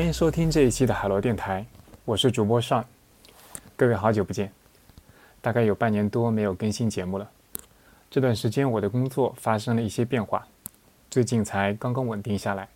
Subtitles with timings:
[0.00, 1.62] 欢迎收听这一期的海螺电台，
[2.06, 2.82] 我是主播尚。
[3.76, 4.50] 各位好久不见，
[5.42, 7.30] 大概有半年多没有更新节目了。
[8.10, 10.48] 这段时间我的工作发生了一些变化，
[11.10, 12.66] 最近才刚刚稳定下来。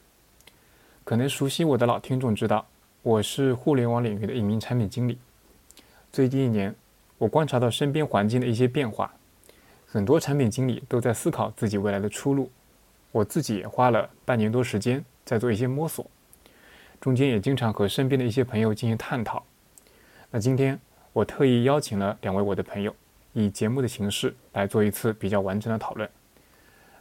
[1.03, 2.67] 可能熟悉我的老听众知道，
[3.01, 5.17] 我是互联网领域的一名产品经理。
[6.13, 6.75] 最近一年，
[7.17, 9.11] 我观察到身边环境的一些变化，
[9.87, 12.51] 很多产品经理都在思考自己未来的出路。
[13.13, 16.07] 我自己也花了半年多时间在做一些摸索，
[17.05, 19.43] 中间也经常和身边的一些朋友进行探讨。
[20.31, 20.81] 那今天
[21.13, 22.91] 我特意邀请了两位我的朋友，
[23.35, 26.09] 以节目的形式来做一次比较完整的讨论。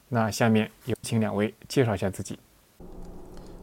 [0.10, 2.38] 那下面有请两位介绍一下自己。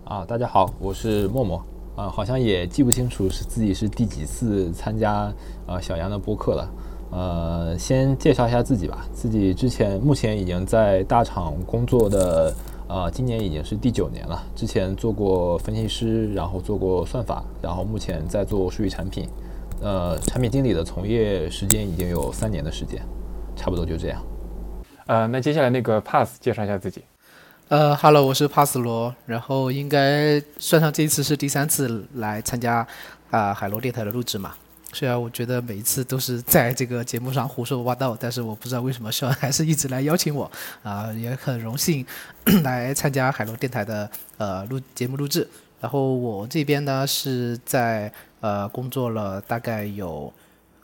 [0.06, 1.62] 啊，大家好，我是默默。
[1.94, 5.30] 啊，好像也记不清楚是自己是第几次参加
[5.66, 6.72] 呃小杨的播客了。
[7.10, 9.06] 呃，先介绍一下自己吧。
[9.12, 12.54] 自己之前目前已经在大厂工作的，
[12.90, 14.44] 呃，今年已经是第九年了。
[14.56, 19.28] 之前做过分析师，然后做过算法，然后目前在做数据产品。
[19.80, 23.00] 呃，产品经理的从业时间已经有三年的时间，
[23.54, 24.20] 差不多就这样。
[25.06, 27.04] 呃，那接下来那个 Pass 介绍一下自己。
[27.68, 32.84] 呃，Hello，我是帕斯罗，然后应该算上这一次是第三次来参加
[33.30, 34.54] 啊海螺电台的录制嘛。
[34.92, 40.50] 虽然我觉得每一次都是在这个节目上胡说八道，但是我不知道为什么肖恩还是一直来邀请我，
[40.82, 42.04] 啊，也很荣幸
[42.64, 45.48] 来参加海螺电台的呃录节目录制。
[45.80, 50.32] 然后我这边呢是在呃工作了大概有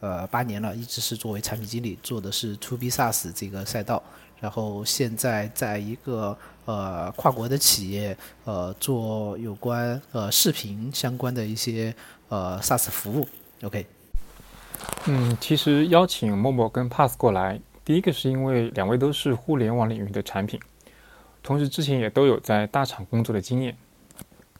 [0.00, 4.02] 呃八年了，一直是作为产品经理，做的是 To B SaaS 这个赛道。
[4.38, 11.92] 然后现在在一个呃跨国的企业呃做有关呃视频相关的一些
[12.28, 13.26] 呃 SaaS 服务
[13.62, 13.95] ，OK。
[15.06, 20.58] 嗯，其实邀请默默跟 Pass 过来，第一个是因为两位都是互联网领域的产品，
[21.42, 23.76] 同时之前也都有在大厂工作的经验。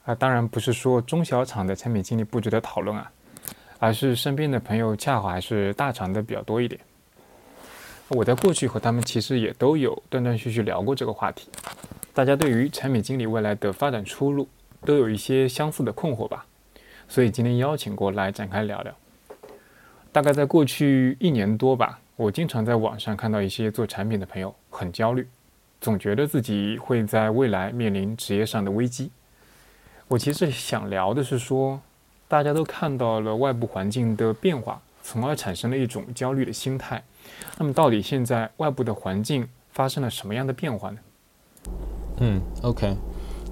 [0.04, 3.10] 啊，当然不是说中小厂的产品经理不值得讨论啊，
[3.81, 6.81] 而是身边的朋友恰好还是大厂的比较多一点。
[8.06, 11.48] 我在过去和他们其实也都有断断续续聊过这个话题，
[12.14, 14.48] 大家对于产品经理未来的发展出路
[14.84, 16.47] 都有一些相似的困惑吧，
[17.08, 18.94] 所以今天邀请过来展开聊聊。
[20.16, 25.28] 大概在过去一年多吧，我经常在网上看到一些做产品的朋友很焦虑，
[25.78, 29.10] 总觉得自己会在未来面临职业上的危机。
[30.09, 31.78] 我其实想聊的是说，
[32.28, 37.03] 大家都看到了外部环境的变化，从而产生了一种焦虑的心态。
[37.59, 40.99] 那么，到底现在外部的环境发生了什么样的变化呢？
[42.21, 42.97] 嗯，OK，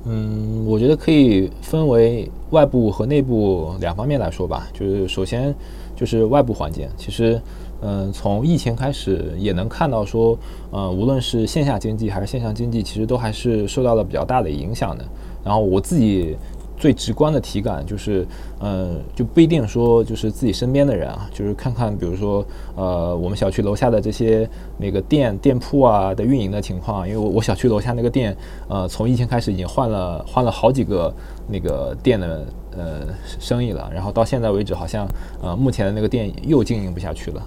[0.07, 4.67] 嗯，我觉得可以分为外部和内部两方面来说吧。
[4.73, 5.55] 就是首先。
[5.95, 7.41] 就是外部环境，其实，
[7.81, 10.37] 嗯，从疫情开始也能看到说，
[10.71, 15.05] 呃，无论是线下经济还是线上经济，其实都还是受到了比较大的影响的。
[15.45, 16.37] 然后我自己
[16.77, 18.27] 最直观的体感就是，
[18.61, 22.45] 嗯，就不一定说就是自己身边的人啊，就是看看，比如说，
[22.77, 24.49] 呃，我们小区楼下的这些
[24.79, 28.37] 那个店店铺啊的运营的情况，因为我我小区楼下那个店，
[28.69, 31.15] 呃，从疫情开始已经换了换了好几个
[31.49, 32.45] 那个店的。
[32.77, 33.07] 呃，
[33.39, 35.07] 生意了，然后到现在为止，好像
[35.41, 37.41] 呃，目前的那个店又经营不下去了。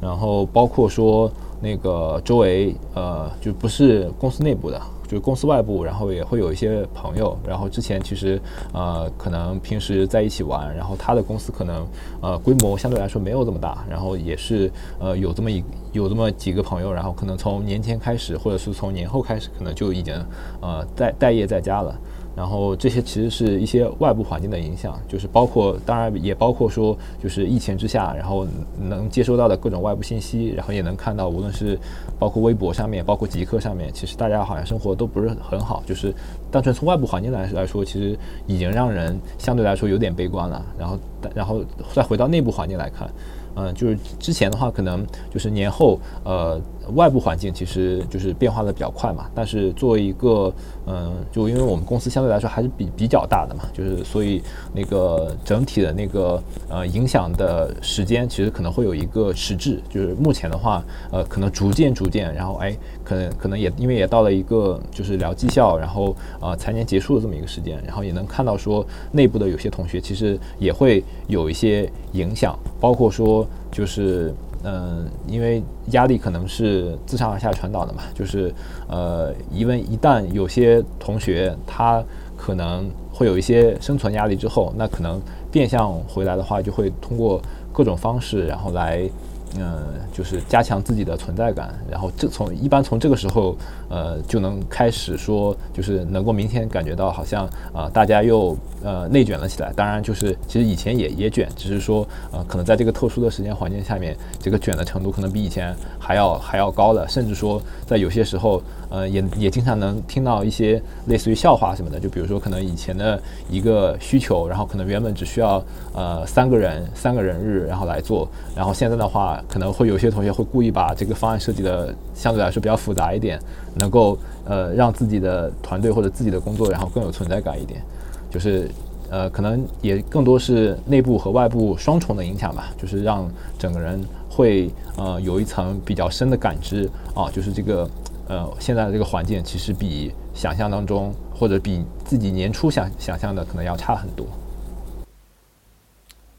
[0.00, 4.82] 然后包括说那个周围呃，就不是公司内部的，
[5.12, 7.36] 就是公司外部，然后也会有一些朋友。
[7.46, 8.40] 然后之前其实
[8.72, 11.86] 呃，可能平时在一起玩，然后他的公司可能
[12.22, 15.62] 呃规模相对来说没有这么大，然后也是呃有这么一
[15.92, 20.14] 有这么几个朋友，然后可能从年前开始，或者是从年后开始，可能就已经
[20.62, 21.94] 呃待待业在家了。
[22.34, 28.46] 然后这些其实是一些外部环境的影响，就是包括，当然也包括说，就是疫情之下，然后
[28.80, 31.78] 能接收到的各种外部信息，然后也能看到，无论是
[32.22, 36.14] 包括微博上面，包括极客上面，其实大家好像生活都不是很好，就是
[36.52, 40.64] 单纯从外部环境来来说，其实已经让人相对来说有点悲观了。
[40.78, 40.98] 然后，
[41.34, 43.10] 然后再回到内部环境来看。
[43.56, 46.60] 嗯，就是之前的话，可能就是年后，呃，
[46.94, 49.30] 外部环境其实就是变化的比较快嘛。
[49.34, 50.52] 但是作为一个，
[50.86, 54.42] 嗯，就因为我们公司相对来说还是比比较大的嘛，就是所以
[54.74, 59.80] 那个整体的那个呃影响的时间，其实可能会有一个迟滞。
[59.88, 73.46] 就是目前的话，呃，可能逐渐逐渐，然后哎，可能可能也因为也到了一个就是聊绩效，然后呃财年结束的这么一个时间，然后也能看到说内部的有些同学其实也会有一些影响，包括说。
[73.72, 74.34] 就是，
[74.64, 78.54] 嗯，因为压力可能是自上而下传导的嘛，就是，
[78.88, 82.02] 呃，因为一旦有些同学他
[82.36, 85.20] 可能会有一些生存压力之后，那可能
[85.50, 87.40] 变相回来的话，就会通过
[87.72, 89.08] 各种方式，然后来，
[89.58, 89.82] 嗯，
[90.12, 93.56] 就是加强自己的存在感，然后这从一般从这个时候，
[93.88, 99.72] 呃，就能开始说，就是能够明显感觉到好像啊，大家又呃内卷了起来。
[99.74, 108.62] 当然，就是其实以前也也卷，只是说呃，可能在这个特殊的时间环境下面，这个卷的程度可能比以前还要还要高了，甚至说在有些时候，
[108.92, 113.18] 呃，也也经常能听到一些类似于笑话什么的，就比如说可能以前的
[113.48, 119.42] 一个需求，然后可能原本只需要呃三个人三个人日然后来做，然后现在的话。
[119.48, 123.38] 可能会有些同学会故意把这个方案设计的相对来说比较复杂一点，
[123.74, 127.82] 能够呃让自己的团队或者自己的工作然后更有存在感一点，
[128.30, 128.68] 就是
[129.08, 136.88] 呃可能也更多是内部和外部双重的影响吧，就是让整个人会呃有一层比较深的感知。
[137.14, 137.88] 啊，就是这个
[138.32, 144.26] 呃现在的这个环境其实比想象当中或者比自己年初想想象的可能要差很多。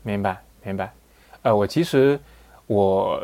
[0.02, 0.92] 明白明白，
[1.44, 2.20] 呃我其实。
[2.66, 3.22] 我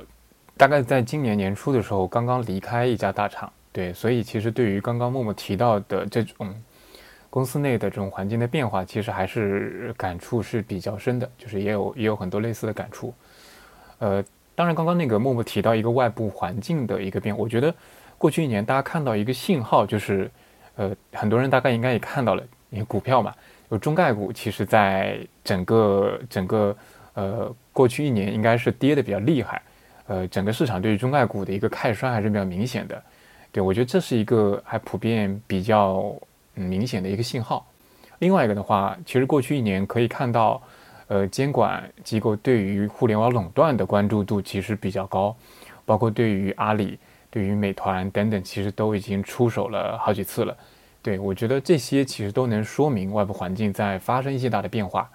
[0.57, 6.53] 大概在今年年初的时候刚刚离开一家大厂，对，所以其实对于刚刚默默提到的这种
[7.29, 13.13] 公司内的这种环境的变化，其实还是感触是比较深的，就是也有也有很多类似的感触。
[13.99, 14.21] 呃，
[14.55, 17.73] 当然刚刚那个默默提到一个外部环境的一个变，我觉得
[18.19, 20.29] 过去一年大家看到一个信号，就是
[20.75, 23.33] 呃很多人大概应该也看到了，因为股票嘛，
[23.69, 26.77] 有中概股，其实在整个整个。
[27.15, 29.61] 呃，过去一年应该是跌的比较厉害，
[30.07, 33.03] 呃，整个市场对于中概股的一个看衰还是比较明显的，
[33.51, 36.15] 对我觉得这是一个还普遍比较
[36.53, 37.65] 明显的一个信号。
[38.19, 40.61] 另外一个的话，其实过去一年可以看到，
[41.07, 45.35] 呃，监管机构对于互联网垄断的关注度其实比较高，
[45.83, 46.97] 包括对于阿里、
[47.29, 50.55] 对于美团等等，其实都已经出手了好几次了。
[51.01, 55.09] 对我觉得这些其实都能说明外部环境在发生一些大的变化。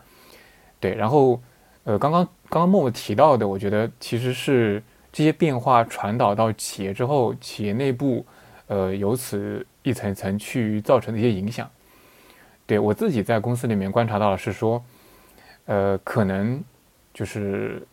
[0.80, 1.40] 对，然后。
[1.86, 4.82] 呃，刚刚刚刚默默提到的，我觉得其实是
[5.12, 8.24] 这些变化传导到企业之后，企业内部，
[8.68, 11.68] 呃，由此一层一层去造成的一些影响。
[12.64, 14.82] 对我自己在公司里面观察到的是说，
[15.66, 16.64] 呃，可能
[17.12, 17.86] 就是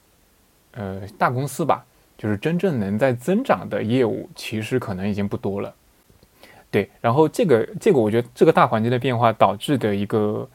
[0.72, 1.86] 呃大公司吧，
[2.22, 5.74] 就是真正能在增长的业务，其实可能已经不多了。
[6.70, 10.48] 对，然后这个这个，我觉得这个大环境的变化导致的一个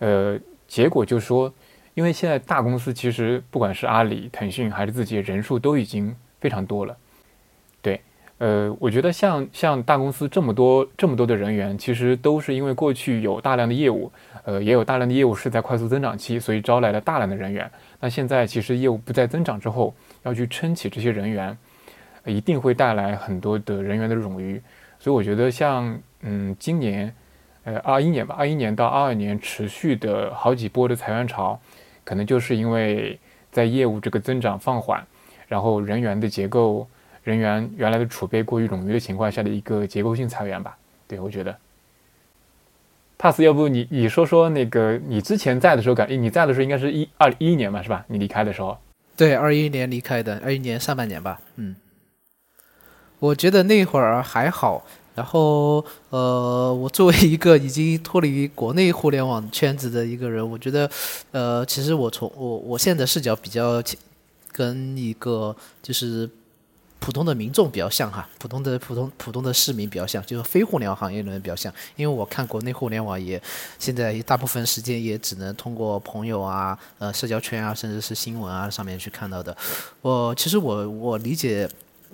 [0.00, 1.52] 呃结果就是说。
[1.94, 6.96] 因为现在大公司其实不管是阿里、腾讯还是自己，人数都已经非常多了。
[7.80, 8.00] 对，
[8.38, 14.10] 呃，我觉得像像大公司这么多这么多的人员，其实都是因为过去有大量的业务，
[14.42, 17.70] 呃，也有大量的业务是在快速增长期，所以招来了大量的人员。
[18.00, 19.94] 那现在其实业务不再增长之后，
[20.24, 21.56] 要去撑起这些人员，
[22.26, 24.60] 一定会带来很多的人员的冗余。
[24.98, 27.14] 所以我觉得像嗯，今年，
[27.62, 31.60] 呃，二一年吧，二一年到二二年持续的好几波的裁员潮。
[32.06, 33.18] 可能就是因为
[33.50, 35.02] 在业务这个增长放缓，
[35.48, 36.86] 然后人员的结构、
[37.22, 40.76] 人员原来的储备过于冗余的情况下的一个结构性裁员吧。
[41.08, 41.56] 对我觉得
[43.16, 48.04] ，Pass，要不你你说说那个你之前在的时候感，你在的时候应该是一二一一年嘛，是吧？
[48.08, 48.76] 你离开的时候，
[49.16, 51.40] 对，二一年离开的，二一年上半年吧。
[51.56, 51.76] 嗯，
[53.18, 54.84] 我觉得那会儿还好。
[55.14, 60.90] 然后，呃，我作为一个已经脱离国内互联网圈子的一个人，我觉得，
[61.30, 63.80] 呃，其实我从我我现在视角比较
[64.50, 66.28] 跟一个就是
[67.04, 73.38] 普通的民众比较像哈，普通的普通普通的市民比较像，就是非互联网行业的人比较像，因为我看国内互联网也
[73.78, 79.54] 现在大部分时间也只能通过朋友啊、呃社交圈啊，甚至是新闻啊上面去看到的。
[80.00, 81.68] 我其实我我理解。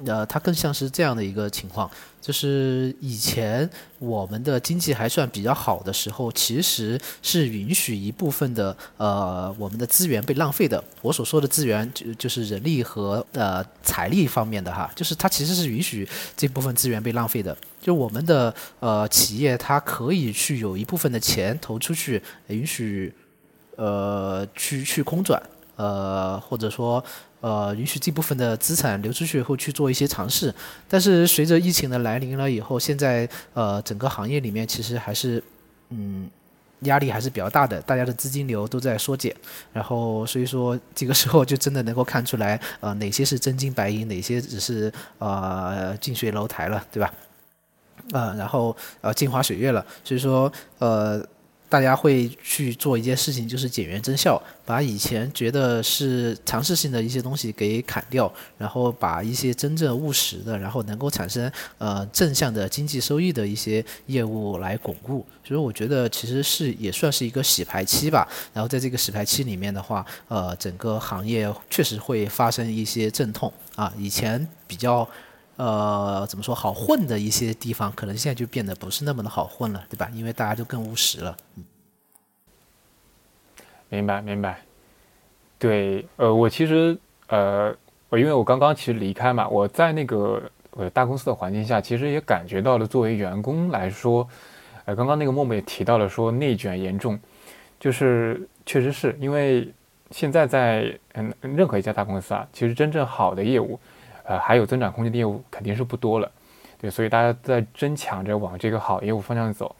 [0.07, 1.91] 呃，它更像是这样的一个情况，
[2.21, 10.83] 就是以前我们的经济还算比较好的时候，其实是允许一部分的呃我们的资源被浪费的。
[11.03, 17.57] 我所说的资源就就是人力和呃财力方面的哈，就是它其实是允许这部分资源被浪费的。
[17.81, 23.15] 就我们的呃企业，它可以去有一部分的钱投出去，允许
[23.77, 25.43] 呃去去空转，
[25.77, 27.05] 呃或者说。
[27.41, 30.55] 呃，允许这部分的资产流出去以后去做一些尝试，
[30.87, 35.43] 但是随着疫情的来临了以后，现在呃整个行业里面其实还是
[35.89, 36.29] 嗯
[36.81, 39.35] 压力还是比较大的，大家的资金流都在缩减，
[39.73, 47.13] 然后所以说这个时候就真的能够看出来呃哪些是真金白银，哪些只是呃近水楼台了，对吧？
[48.13, 51.27] 呃，然后呃镜花水月了，所以说呃。
[51.71, 65.25] 大家会去做一件事情，就是减员增效，把以前觉得是尝试性的一些东西给砍掉，然后把一些真正务实的，然后能够产生呃正向的经济收益的一些业务来巩固。
[65.45, 68.29] 所以我觉得其实是也算是一个洗牌期吧。
[68.53, 73.93] 然后在这个洗牌期里面的话，呃，整个行业确实会发生一些阵痛啊。
[73.97, 75.09] 以前比较。
[75.61, 80.11] 呃，怎么说好混的一些地方，可能现在就变得不是那么的好混了，对吧？
[80.15, 81.37] 因为大家就更务实了。
[83.91, 84.63] 明白明白。
[85.59, 86.97] 对，呃，我其实
[87.29, 87.77] 呃，
[88.09, 94.27] 我因为我刚刚其实离开嘛，我在那个呃大公司的环境下，其实也感觉到了，作为员工来说，
[94.87, 97.21] 呃，刚刚那个默默也提到了说内卷严重，
[97.79, 99.71] 就是确实是因为
[100.11, 103.79] 现在在嗯任何一家大公司啊，其实真正好的业务。
[104.25, 106.31] 呃，还有增长空间的业务肯定是不多了，
[106.79, 109.75] 对，所以大家在争抢着往这个好业务方向走，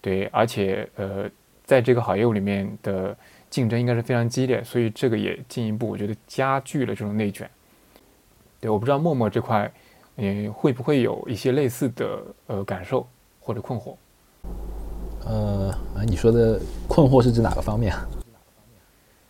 [0.00, 1.28] 对，而且呃，
[1.64, 3.16] 在这个好业务里面的
[3.50, 7.48] 竞争应该是非常激烈，所以这个也进一步我觉得加剧了这种内卷。
[8.60, 9.70] 对，我不知道陌陌这块，
[10.16, 13.06] 嗯，会不会有一些类似的呃感受
[13.40, 13.94] 或者困惑？
[15.24, 15.74] 呃，
[16.06, 17.94] 你说的困惑是指哪个方面？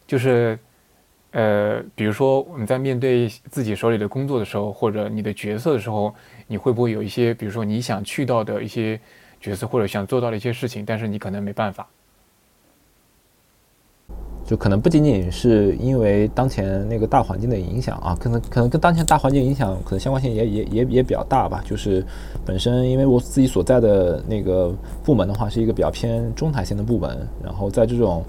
[0.06, 0.58] 就是。
[1.32, 6.14] 呃，比如说我们在面对自己手里的工作的时候，或者你的角色的时候，
[6.46, 9.00] 你会不会有一些，比如说你想去到的一些
[9.40, 11.88] 角色，或者想做到的一些事情，但是你可能没办法？
[14.44, 21.62] 就可能不仅仅是因为当前那个大环境的影响啊，可能可能跟当前大环境影响可能相关性也也也也比较大吧。
[21.64, 22.04] 就是
[22.44, 24.70] 本身因为我自己所在的那个
[25.02, 28.22] 部门的话，是一个比较偏中台型的部门，然后在这种。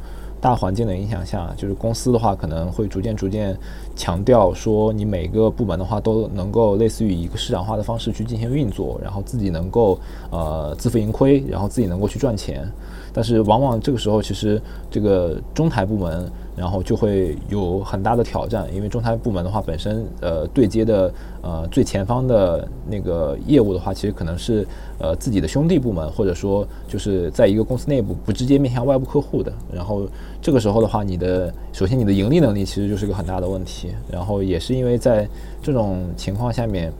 [0.44, 3.58] 大环境的影响下，就是公司的话可能会逐渐逐渐
[3.96, 9.98] 强调说，你每个部门的话都能够类似于一个市场化的方式去进行运作，然后自己能够
[10.32, 12.70] 呃自负盈亏，然后自己能够去赚钱。
[13.14, 16.30] 但是往往这个时候，其实这个中台部门。
[16.56, 24.66] 然后就会有很大的挑战，因为中台部门的话，本身呃对接的呃最前方的那个业务的话，其实可能是
[25.00, 29.52] 呃自己的兄弟部门，或者说就是在一个公司内部不直接面向外部客户的。
[29.74, 30.08] 然后
[30.42, 33.90] 这个时候的话，你的首先你的盈利能力其实就是个很大的问题。
[34.12, 35.28] 然后也是因为在
[35.62, 36.92] 这种情况下面。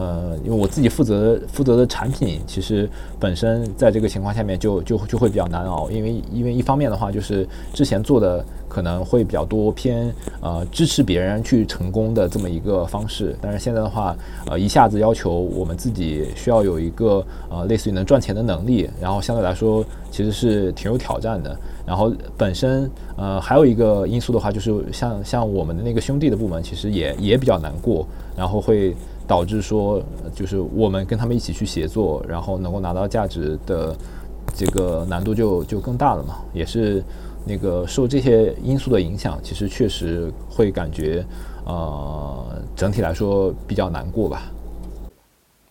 [0.00, 2.88] 呃，因为我自己负责负责的产品，其实
[3.18, 14.16] 本身在这个情况下面就就就会比较难熬，因为因为一方面的话，就是之前做的可能会比较多偏呃支持别人去成功的这么一个方式，但是现在的话，
[14.46, 21.54] 呃一下子要求我们自己需要有一个呃类似于能赚钱的能力，然后相对来说其实是挺有挑战的。
[21.84, 28.96] 然后本身呃还有一个因素的话，就是像像我们的那个兄弟的部门，其实也也比较难过，然后会。
[29.30, 30.02] 导致说，
[30.34, 33.96] 就是我们跟他们一起去协作，然后能够拿到价值的
[34.56, 36.38] 这个难度就就更大了嘛。
[36.52, 37.00] 也是
[37.46, 41.24] 那个受这些因素的影响，其实确实会感觉，
[41.64, 44.42] 呃，整体来说比较难过吧。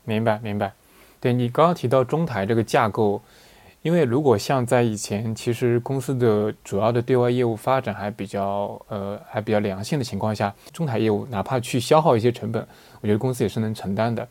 [0.06, 0.72] 明白，明白。
[1.20, 3.22] 对你刚刚提到中台这个架构。
[3.82, 12.62] 因为如果像在以前，其实公司的主要的对外业务发展还比较呃还比较良性的情况下，中台业务哪怕去消耗一些成本，
[13.00, 14.28] 我觉得公司也是能承担的。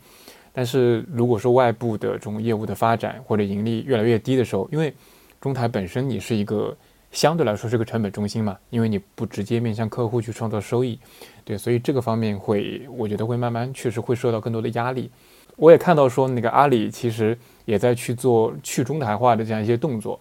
[0.52, 4.92] 但是如果说外部的这种业务的发展或者盈利越来越低的时候，因为
[5.40, 6.76] 中台本身你是一个
[7.10, 10.98] 相对来说是个成本中心嘛，因为你不直接面向客户去创造收益，
[11.44, 15.10] 对，所以这个方面会我觉得会慢慢确实会受到更多的压力。
[15.56, 17.38] 我也看到说那个阿里其实。
[17.68, 20.18] 也在去做去中台化的这样一些动作，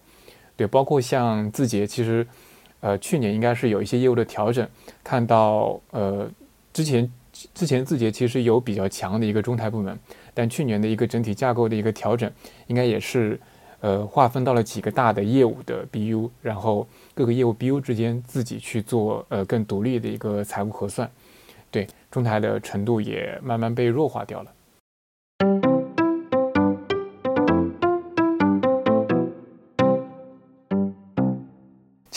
[0.54, 2.26] 对，包括像字节，其实，
[2.80, 4.68] 呃，去年应该是有一些业务的调整，
[5.02, 6.30] 看到，呃，
[6.74, 7.10] 之前
[7.54, 9.98] 之前字节其实有比较强的一个中台部门，
[10.34, 12.30] 但去年的一个整体架构的一个调整，
[12.66, 13.40] 应该也是，
[13.80, 21.10] 呃，划分到了几个大的业务的 BU，然后各个业务 BU 之间自己去做，呃，更独立的一个财务核算，
[21.70, 24.52] 对，中台的程度也慢慢被弱化掉了。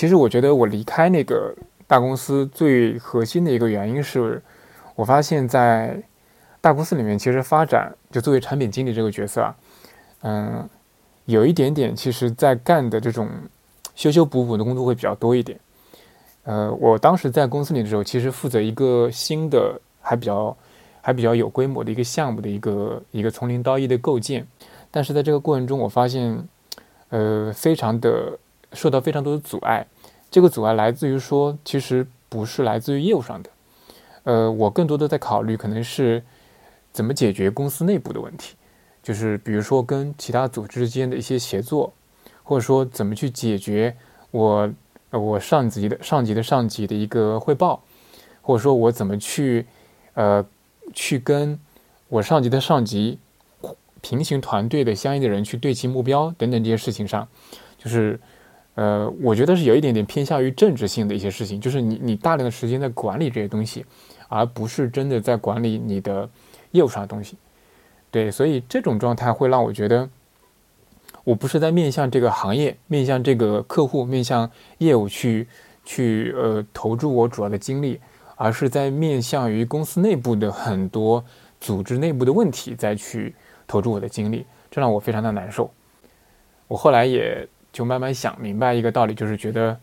[0.01, 1.55] 其实我觉得我离开那个
[1.85, 4.41] 大公司最核心的一个原因是，
[4.95, 5.95] 我发现，在
[6.59, 9.55] 大公司里面，其实发展就作为产品经理这个角色啊，
[10.23, 10.69] 嗯，
[11.25, 13.29] 有一点点，其实在干的这种
[13.93, 15.59] 修修补补的工作会比较多一点。
[16.45, 20.57] 呃，我当时在公司里的时候，其实负责一个新的还比较
[20.99, 24.47] 还比较有规模的一个项目的一个一个从零到一的构建，
[24.89, 26.43] 但是在这个过程中，我发现，
[27.09, 28.39] 呃，非常的。
[28.73, 29.85] 受到非常多的阻碍，
[30.31, 33.49] 这个阻碍来自于说，其实不是来自于业务上的，
[34.23, 36.23] 呃，我更多的在考虑可能是
[36.93, 38.55] 怎么解决公司内部的问题，
[39.03, 41.93] 就是比如说跟其他组织之间的一些协作，
[42.43, 43.97] 或者说怎么去解决
[44.31, 44.71] 我
[45.09, 47.83] 我上级的上级的上级的一个汇报，
[48.41, 49.67] 或者说我怎么去
[50.13, 50.45] 呃
[50.93, 51.59] 去跟
[52.07, 53.19] 我上级的上级
[53.99, 57.27] 平行团队的相应的人去对齐目标等等这些事情上，
[57.77, 58.17] 就是
[58.75, 63.85] 呃我觉得是有一点点偏向于政治性的一些事情，就是你你大量的时间在管理这些东西，
[64.29, 66.29] 而不是真的在管理你的
[66.71, 67.35] 业务上的东西。
[68.09, 70.09] 对，所以这种状态会让我觉得，
[71.23, 74.49] 我不是在面向这个行业、面向这个客户、面向
[74.79, 75.47] 业务去
[75.85, 77.99] 去呃投注我主要的精力，
[78.35, 81.23] 而是在面向于公司内部的很多
[81.59, 83.33] 组织内部的问题再去
[83.67, 85.71] 投注我的精力，这让我非常的难受。
[86.67, 89.79] 我后来也就慢慢想明白一个道理，就是觉得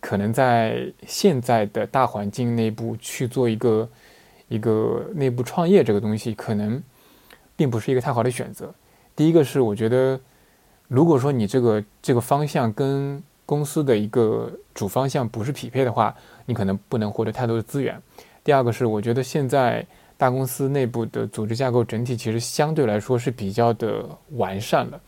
[0.00, 3.88] 可能在现在的大环境内部去做一个
[4.48, 6.82] 一个内部创业这个东西，可能。
[7.56, 8.74] 并不是一个太好的选择。
[9.14, 10.18] 第一个是，我觉得，
[10.88, 16.12] 如果说你这个这个方向跟公司的一个主方向不是匹配的话，
[16.46, 17.96] 你可能不能获得太多的资源。
[18.42, 25.00] 第二个是，我觉得现在大公司内部的组织架构整体其实相对来说是比较的完善了。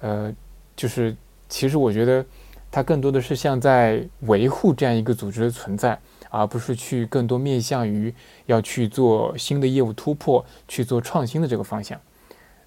[0.00, 0.34] 呃，
[0.76, 1.16] 就是
[1.52, 2.24] 其实我觉得
[2.70, 6.00] 它更多的是像在维护这样一个组织的存在。
[6.34, 8.14] 而不是去更多面向于
[8.46, 12.00] 要去做新的业务突破、去做创新的这个方向，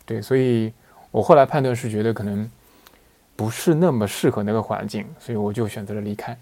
[0.06, 0.72] 对，所以
[1.10, 2.48] 我后来判断是觉得可能
[3.36, 6.38] 不是那么适合那个环境，所以我就选择了离开。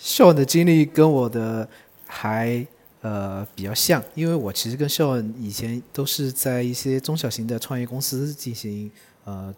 [0.00, 1.68] 秀恩的经历跟我的
[2.06, 2.66] 还
[3.02, 8.90] 呃比较像，因为我其实跟秀恩以前都是在一些中小型的创业公司进行
[9.24, 9.54] 呃。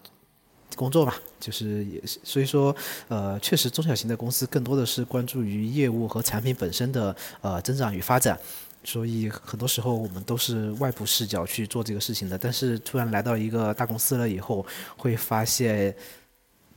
[0.77, 2.73] 工作吧，就是也是，所以说，
[3.09, 8.39] 呃，确实中小型的公司更多的是关注于业务和产品本身的呃增长与发展，
[8.83, 12.37] 所以很多时候我们都是外部视角去做这个事情的。
[12.37, 14.65] 但是突然来到一个大公司了以后，
[14.95, 15.93] 会发现。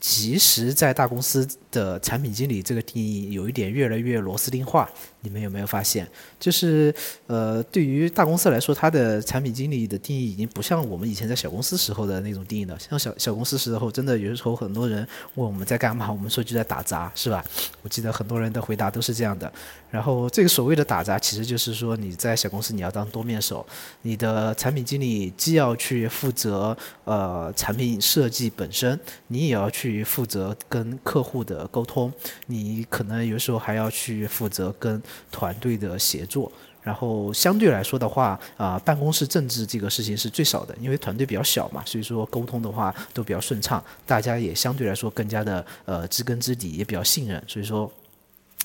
[0.03, 4.91] 其实，在大公司的产品经理这个定义有一点越来越螺丝钉化，
[5.23, 6.07] 你们有没有发现？
[6.39, 6.95] 就是，
[7.27, 12.79] 呃，对于大公司来说，它的产品经理的定义已经不像我们以前在小公司时候的那种定义了。
[12.79, 17.43] 像小小公司时候，真的有时候很多人问我们在干嘛，我们说就在打杂，是吧？
[17.83, 19.51] 我记得很多人的回答都是这样的。
[19.91, 23.67] 然后，这个所谓的打杂，其实就是说你在小公司你要当多面手，
[24.03, 29.71] 你的产品经理既要去负责呃产品设计本身，你也要。
[29.71, 32.13] 去负责跟客户的沟通，
[32.47, 35.01] 你可能有时候还要去负责跟
[35.31, 36.51] 团队的协作。
[36.83, 47.91] 然后相对来说的话，啊，办公室政治这个事情是最少的，因为团队比较小嘛，所以说沟通的话都比较顺畅，大家也相对来说更加的呃知根知底，也比较信任，所以说。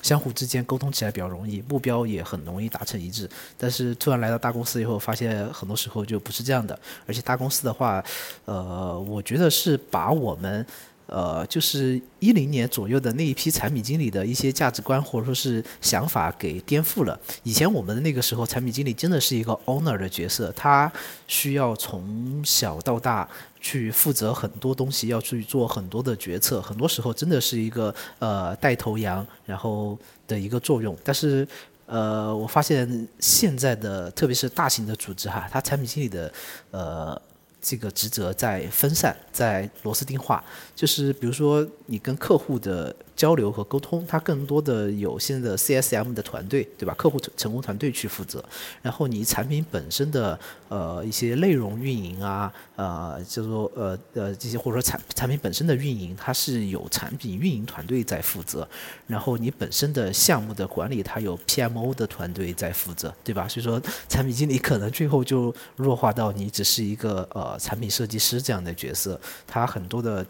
[0.02, 3.28] 相互之间沟通起来比较容易，目标也很容易达成一致。
[3.56, 6.78] 但是突然来到大公司以后，发现很多时候就不是这样的。
[7.06, 8.04] 而且大公司的话，
[8.44, 10.64] 呃，我觉得是把我们。
[11.06, 17.18] 呃，就是一零年左右的那一批产品经理的一些价值观或者说是想法给颠覆了。
[17.44, 20.90] 以前我们那个时候，产品经理真的是一个 owner 的角色，他
[21.28, 23.28] 需要从小到大
[23.60, 30.96] 去负责很多东西，要去做很多的决策，很多时候真的是一个呃带头羊，然后的一个作用。
[31.04, 31.46] 但是
[31.86, 36.32] 呃，我发现现在的特别是大型的组织哈，它产品经理的
[36.72, 37.22] 呃。
[37.66, 40.44] 这个职责在分散，在螺丝钉化，
[40.76, 42.94] 就是比如说你跟客户的。
[43.16, 46.94] 交流和沟通，它更多的有现在的 CSM 的团队，对吧？
[46.94, 48.44] 客户成功团队去负责。
[48.82, 58.68] 然后你产品本身的呃一些内容运营啊，呃就说呃呃这些或者说产产品本身的运营，它是有产品运营团队在负责。
[59.06, 63.48] 然后你本身的项目的管理，它有 PMO 的团队在负责，对吧？
[63.48, 70.24] 所以说产品经理可能最后就弱化到你只是一个呃产品设计师这样的角色，他很多的。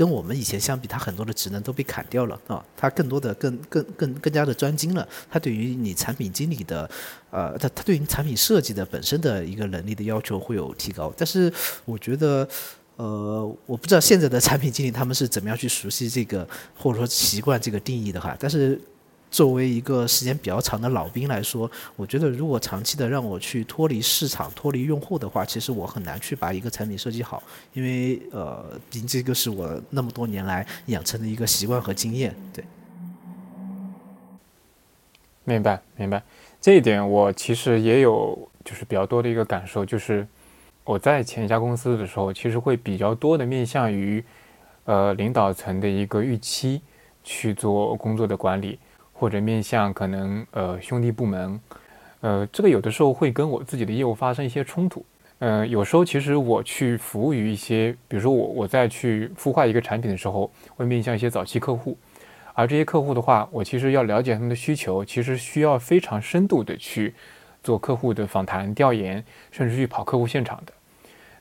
[0.00, 5.06] 跟我们以前相比，他很多的职能都被砍掉了啊，他更多的更更更更加的专精了。
[5.30, 6.90] 他对于你产品经理的，
[7.30, 11.12] 呃，他他对于产品设计的本身的一个能力的要求会有提高。
[11.18, 11.52] 但是
[11.84, 12.48] 我觉得，
[12.96, 18.34] 呃，我不知道现在的产品经理他们是怎么样去熟悉这个，或者说习惯这个定义的哈。
[18.40, 18.80] 但是。
[19.30, 27.40] 作为一个时间比较长的老兵来说，我觉得如果长期的让我去脱离市场、脱离用户的话，其实我很难去把一个产品设计好，
[27.72, 32.34] 因为呃，毕竟这个是我那么多年来养成的一个习惯和经验。
[32.52, 32.64] 对，
[35.44, 36.20] 明白明白，
[36.60, 40.26] 这一点我其实也有就是比较多的一个感受，就是
[40.82, 44.24] 我在前一家公司的时候，其实会比较多的面向于
[44.86, 46.82] 呃领导层的一个预期
[47.22, 48.76] 去做工作的管理。
[49.20, 51.60] 或者面向可能呃兄弟部门，
[52.22, 55.04] 呃这个有的时候会跟我自己的业务发生一些冲突，
[55.40, 61.98] 呃，有时候其实我去服务于一些，比如说我我在去孵化一个产品的时候，会面向一些早期客户，
[62.54, 67.12] 而这些客户的话，我其实要了解他们的需求，其实需要非常深度的去
[67.62, 70.72] 做客户的访谈调研，甚至去跑客户现场的。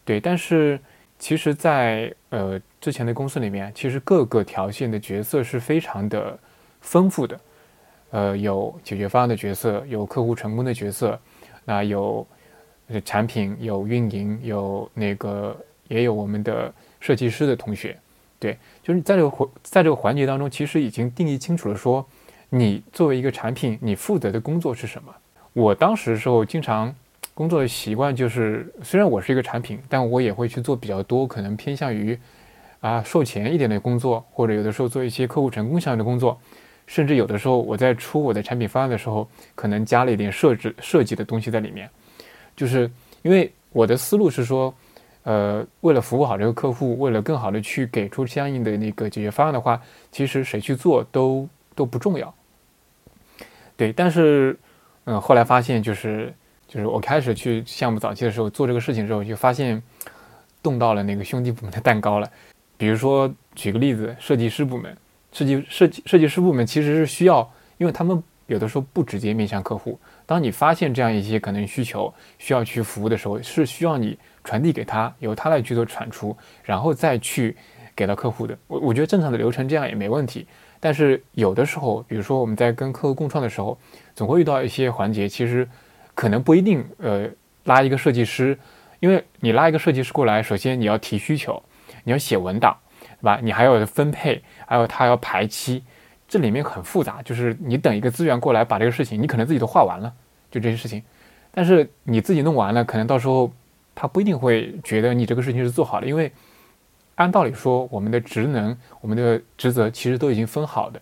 [0.03, 0.77] 对，但是
[1.17, 6.37] 其实，在呃之前的公司里面，其实各个条线的角色是非常的
[6.81, 7.39] 丰富的，
[8.11, 11.19] 呃，有解决方案的角色，有客户成功的角色，
[11.65, 12.25] 那有
[13.05, 15.55] 产品，有运营，有那个
[15.87, 17.97] 也有我们的设计师的同学，
[18.39, 22.05] 对，就是在这个环在这个环节当中，其实已经定义清楚了，说
[22.49, 25.13] 你作为一个产品，你负责的工作是什么。
[25.53, 26.93] 我当时的时候经常。
[27.35, 32.19] 工作的习惯就是，虽然我是一个产品，但我也会去做比较多，可能偏向于
[32.81, 36.37] 啊售前一点的工作，或者有的时候做一些客户成功相关的工作，
[36.89, 41.87] 甚至有的时候我在出我的产品方案的时候，可能加了一点设置设计的东西在里面。
[42.55, 42.89] 就是
[43.21, 44.73] 因为我的思路是说，
[45.21, 49.79] 呃，为了服务好这个客户，为了更好的去给出相应的那个解决方案的话，
[50.11, 52.33] 其实谁去做都都不重要。
[53.77, 54.57] 对，但是
[55.05, 56.33] 嗯，后来发现就是。
[56.71, 59.81] 就是我开始去项目早期的时候做这个事情之后，就发现
[60.61, 62.29] 动到了那个兄弟部门的蛋糕了。
[62.77, 64.95] 比如说，举个例子，设计师部门，
[65.31, 69.99] 设计设计设计师部门其实是需要，因为他们有的时候不直接面向客户。
[70.25, 77.55] 当你发现这样一些可能需求需要去服务的时候，是需要你传递给他，由他来去做产出，然后再去
[77.95, 78.57] 给到客户的。
[78.67, 80.47] 我我觉得正常的流程这样也没问题。
[80.79, 83.77] 但是有的时候，比如说我们在跟客户共创的时候，
[84.15, 85.67] 总会遇到一些环节，其实。
[86.15, 87.29] 可能不一定，呃，
[87.63, 88.59] 拉一个设计师，
[88.99, 91.63] 因为你拉一个设计师过来，首先你要提需求，
[92.03, 92.77] 你要写文档，
[93.21, 93.39] 对吧？
[93.41, 95.83] 你还要分配，还有他要排期，
[96.27, 97.21] 这里面很复杂。
[97.21, 100.13] 就是你等一个资源过来，把这个事情，你可能自己都画完了，
[100.51, 101.03] 就这些事情，
[101.51, 103.51] 但是你自己弄完了，可能到时候
[103.93, 106.31] 他不一定会觉得你这个事情是做好的，因为
[107.15, 111.01] 按道理说，我们的职能、我们的职责其实都已经分好的，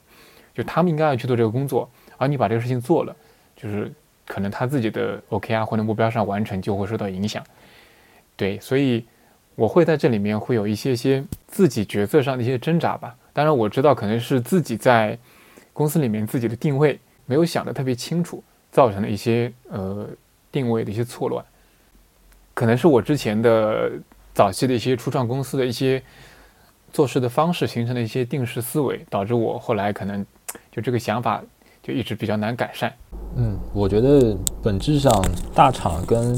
[0.54, 3.16] 就他们应该要去做这个工作，而你把这个事情做了，
[3.56, 3.92] 就是。
[4.30, 7.42] 可能他自己的 OKR 或者目标上完成就会受到影响，
[8.36, 9.06] 对，所以
[9.58, 13.14] 我会在这里面会有一些些自己角色上的一些挣扎吧。
[13.34, 15.18] 当然我知道可能是自己在
[15.74, 18.42] 公司里面自己的定位没有想得特别清楚，
[18.72, 20.08] 造成了一些呃
[20.52, 21.44] 定位的一些错乱，
[22.54, 23.92] 可能是我之前的
[24.34, 26.02] 早期的一些初创公司的一些
[26.94, 30.26] 做事的方式形成的一些定式思维，导致我后来可能
[30.72, 31.44] 就这个想法。
[31.84, 32.94] 就一直比较难改善。
[33.38, 35.10] 嗯，我觉得本质上
[35.56, 36.38] 大厂跟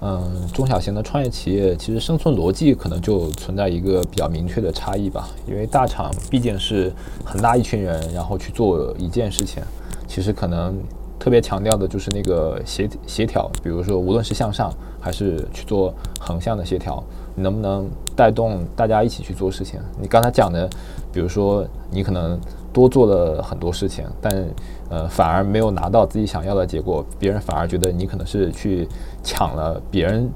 [0.00, 5.28] 嗯中小型的创业企业其实生存逻辑可能就存在一个比较明确的差异吧。
[5.46, 6.92] 因为大厂毕竟是
[7.24, 9.62] 很大一群人，然后去做一件事情，
[10.06, 10.76] 其实可能
[11.18, 13.50] 特别强调的就是那个协协调。
[13.62, 17.02] 比如说，无论是向上还是去做横向的协调，
[17.34, 19.80] 能不能带动大家一起去做事情？
[20.00, 20.68] 你刚才讲的，
[21.12, 22.38] 比如说你可能。
[22.72, 24.46] 多做了很多事情，但
[24.90, 28.86] 呃反而没有拿到自己想要的结果，别人反而觉得你可能是去
[29.22, 30.28] 抢了别人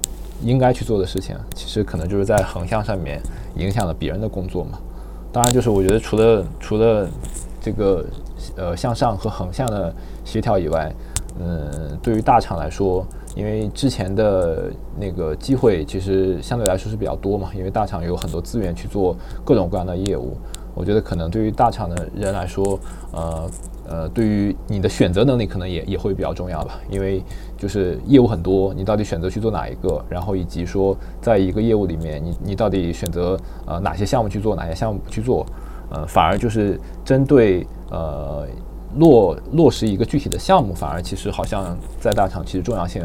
[0.42, 3.20] 应该去做的事情，其实可能就是在横向上面
[3.56, 4.78] 影响了别人的工作嘛。
[5.32, 7.08] 当然，就是我觉得除了除了
[7.60, 8.04] 这个
[8.56, 10.92] 呃向上和横向的协调以外，
[11.40, 20.36] 嗯，对于大厂来说，因为之前的那个机会其实相对来说是比较多嘛，因为大厂有很多资源去做各种各样的业务。
[20.74, 22.78] 我觉得可能对于大厂的人来说，
[23.12, 23.50] 呃
[23.88, 27.22] 呃，对于你的选择能力可能也也会比较重要吧，因为
[27.58, 35.44] 就是业务很多，你到底选择去做哪一个，然后以及说在一个业务里面，你你到底选择呃哪些项目去做，哪些项目不去做，
[35.90, 38.46] 呃，反而就是针对呃
[38.96, 43.04] 落落实一个具体的项目，反而其实好像在大厂其实重要性。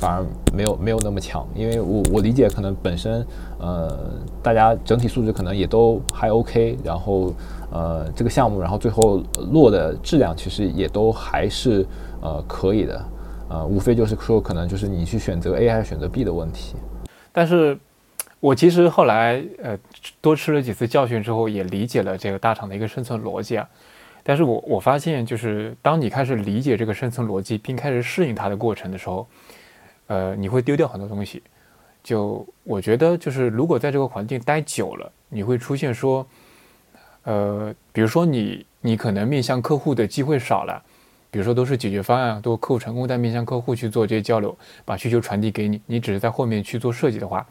[0.00, 3.26] 反而没有没有那么强，因为我我理解可能本身，
[3.58, 3.98] 呃，
[4.40, 7.34] 大家整体素质可能也都还 OK，然后
[7.72, 11.84] 呃这个项目，然后最后落的质量其实也都还是
[12.22, 13.04] 呃可以的，
[13.50, 16.76] 呃无非就是说可能就是你去选择 A 还是选择 B 的问题。
[17.32, 17.76] 但是，
[18.38, 19.76] 我其实后来呃
[20.20, 23.68] 多吃了几次教训之后，也理解了这个大厂的一个生存逻辑啊。
[24.22, 29.26] 但是我我发现就是当你开始理解这个生存逻辑，并开始适应它的过程的时候。
[30.08, 31.42] 呃，你会丢掉很多东西。
[32.02, 36.26] 就我觉得，就是如果在这个环境待久了，你会出现说，
[37.24, 40.82] 呃，比如说你你可能面向客户的机会少了，
[41.30, 47.46] 比如说都是解决方案，都客户成功，但面向客户去做这些交流，把需求传递给你，你只是在后面去做设计的话，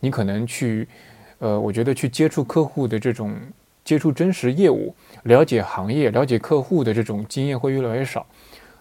[0.00, 0.88] 你可能去，
[1.38, 3.36] 呃，我觉得去接触客户的这种
[3.84, 4.92] 接触真实业务、
[5.24, 8.26] 了解行业、了解客户的这种经验会越来越少，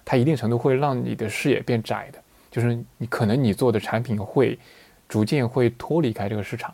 [0.03, 2.18] 它一定程度会让你的视野变窄的。
[2.51, 4.57] 就是你可能你做的产品会
[5.07, 6.73] 逐渐会脱离开这个市场，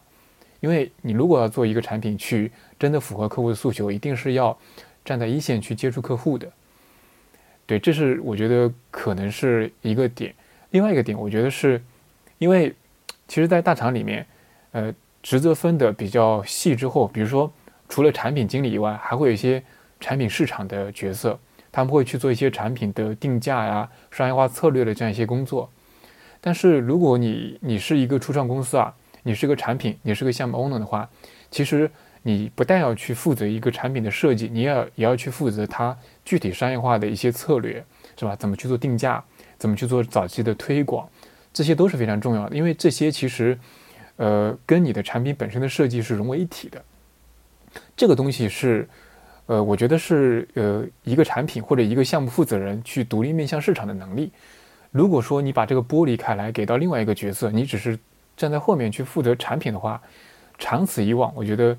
[0.59, 4.57] 因为你如果要做一个产品去真的符合客户的诉求，一定是要
[5.03, 6.51] 站在一线去接触客户的。
[7.65, 10.33] 对，这是我觉得可能是一个点。
[10.71, 11.81] 另外一个点，我觉得是，
[12.37, 12.73] 因为
[13.27, 14.25] 其实，在大厂里面，
[14.71, 17.51] 呃，职责分的比较细之后，比如说
[17.89, 19.63] 除了产品经理以外，还会有一些
[19.99, 21.39] 产品市场的角色，
[21.75, 25.69] 他们会去做一些产品的定价呀、商业化策略的这样一些工作。
[26.39, 31.09] 但是如果你你是一个初创公司啊，你是个产品，你是个项目 owner 的话，
[31.51, 31.91] 其实
[32.23, 37.83] 你不但要去负责一个产品的设计，你也要也要去负责它具体商业化的一些策略，
[38.17, 38.33] 是吧？
[38.37, 39.21] 怎么去做定价？
[39.57, 41.05] 怎么去做早期的推广？
[41.51, 43.59] 这些都是非常重要的，因为这些其实，
[44.15, 46.81] 呃，跟你的产品本身的设计是融为一体的。
[47.97, 48.87] 这个东西是，
[49.47, 54.31] 呃，我觉得是呃一个产品或者一个项目负责人去独立面向市场的能力。
[54.91, 57.99] 如果说你把这个剥离开来给到另外一个角色，你只是
[58.37, 60.01] 站在后面去负责产品的话，
[60.57, 61.77] 长此以往，我觉得，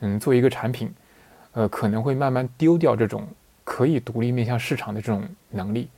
[0.00, 0.92] 嗯，做一个产品，
[1.52, 3.28] 呃，可能会慢慢丢掉这种
[3.64, 5.88] 可以独立面向市场的这种能力。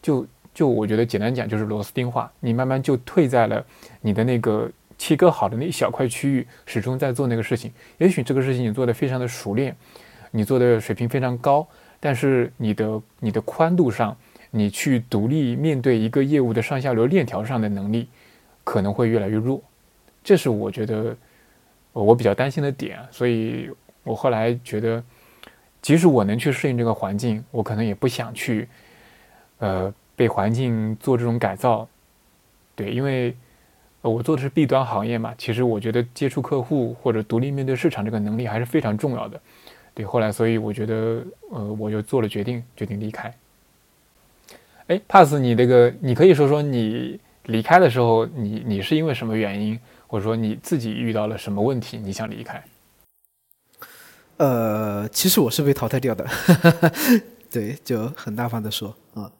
[0.00, 3.64] 就就我觉得简单讲就是螺丝钉化，你慢慢就退在了
[4.00, 7.72] 你的那个切割好的那一小块区域，始终在做那个事情。
[7.98, 9.76] 也许这个事情你做的非常的熟练，
[10.36, 11.66] 你做的水平非常高，
[11.98, 14.14] 但是你的你的宽度上，
[14.50, 18.06] 你去独立面对一个业务的上下游链条上的能力，
[18.62, 19.62] 可能会越来越弱。
[20.22, 21.16] 这是我觉得
[21.92, 22.98] 我比较担心的点。
[23.10, 23.70] 所以
[24.02, 25.02] 我后来觉得，
[25.80, 28.68] 即使我能去适应这个环境，我可能也不想去。
[29.58, 31.88] 呃，被环境做这种改造，
[32.74, 33.34] 对，因为
[34.02, 39.40] 我做的是 B 端行业嘛，其实我觉得接触客户或者独立面对市场这个能力还是非常重要的。
[39.96, 43.34] 对，后来所以我觉得，呃，我就做了决定，决定离开。
[44.88, 52.62] 哎，Pass，你这个，你可以说说你离开的时候，你你是因为什么原因，或者说你自己遇到了什么问题，你想离开？
[54.36, 56.28] 呃，其实我是被淘汰掉的，
[57.50, 59.32] 对，就很大方的说，啊。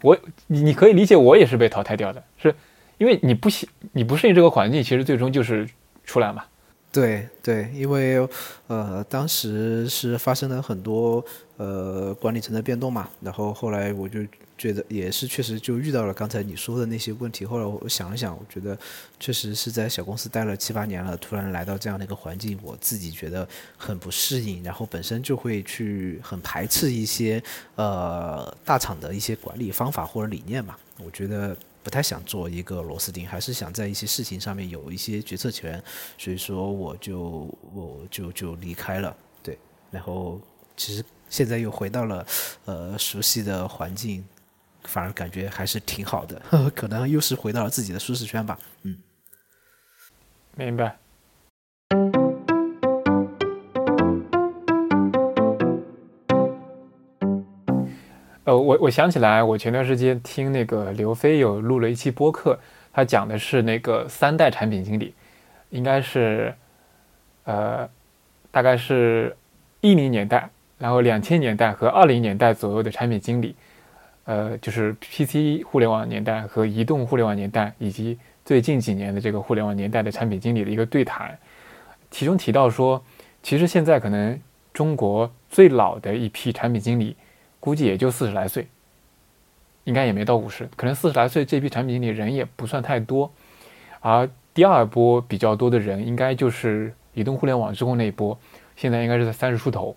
[0.00, 0.16] 我
[0.46, 2.54] 你你可以理解，我也是被淘汰掉的，是
[2.98, 5.68] 因为你不喜你不适应这个环境，其实最终就是
[6.04, 6.44] 出来嘛。
[6.92, 8.28] 对对，因为
[8.68, 11.24] 呃当时是发生了很多
[11.56, 14.20] 呃管理层的变动嘛，然后后来我就。
[14.58, 17.44] 觉得也是，确实就遇到了刚才你说的那些问题。
[17.44, 18.78] 后来我想了想，我觉得
[19.18, 27.42] 确实是在小公司待了七八年了，突然来到这样的一个环境，我自己觉得很不适应，然后本身就会去很排斥一些
[27.74, 30.76] 呃大厂的一些管理方法或者理念嘛。
[31.04, 35.82] 我觉得不太想做一个螺丝钉，还是想在一些事情上面有一些决策权，
[36.18, 37.18] 所以说我就
[37.72, 39.16] 我就就离开了。
[39.42, 39.58] 对，
[39.90, 40.40] 然后
[40.76, 42.26] 其实现在又回到了
[42.64, 44.24] 呃熟悉的环境。
[44.84, 46.42] 反而感觉还是挺好的，
[46.74, 48.58] 可能又是回到了自己的舒适圈吧。
[48.82, 48.98] 嗯，
[50.56, 50.98] 明白。
[58.44, 62.58] 呃，我我想起来，我前段时间听那个刘飞有录了一期播客，
[62.92, 65.14] 他讲的是那个三代产品经理，
[65.70, 66.52] 应该是
[67.44, 67.88] 呃，
[68.50, 69.36] 大概是
[69.80, 73.54] 一零年代，然后两千年代和二零年代左右的产品经理。
[74.24, 81.36] 呃，就是 PC 互联网年代和移动互联网年代，以及最近几年的这个互联网年代的产品经理的一个对谈，
[82.08, 83.04] 其中提到说，
[83.42, 84.38] 其实现在可能
[84.72, 87.16] 中国最老的一批产品经理，
[87.62, 88.66] 估计也就四十来岁，
[89.84, 93.32] 应该也没到五十，可能四十来岁这批产品经理人也不算太多，
[94.00, 98.36] 而第二波比较多的人，应该就是移动互联网之后那一波，
[98.74, 99.96] 现在应该是在三十出头，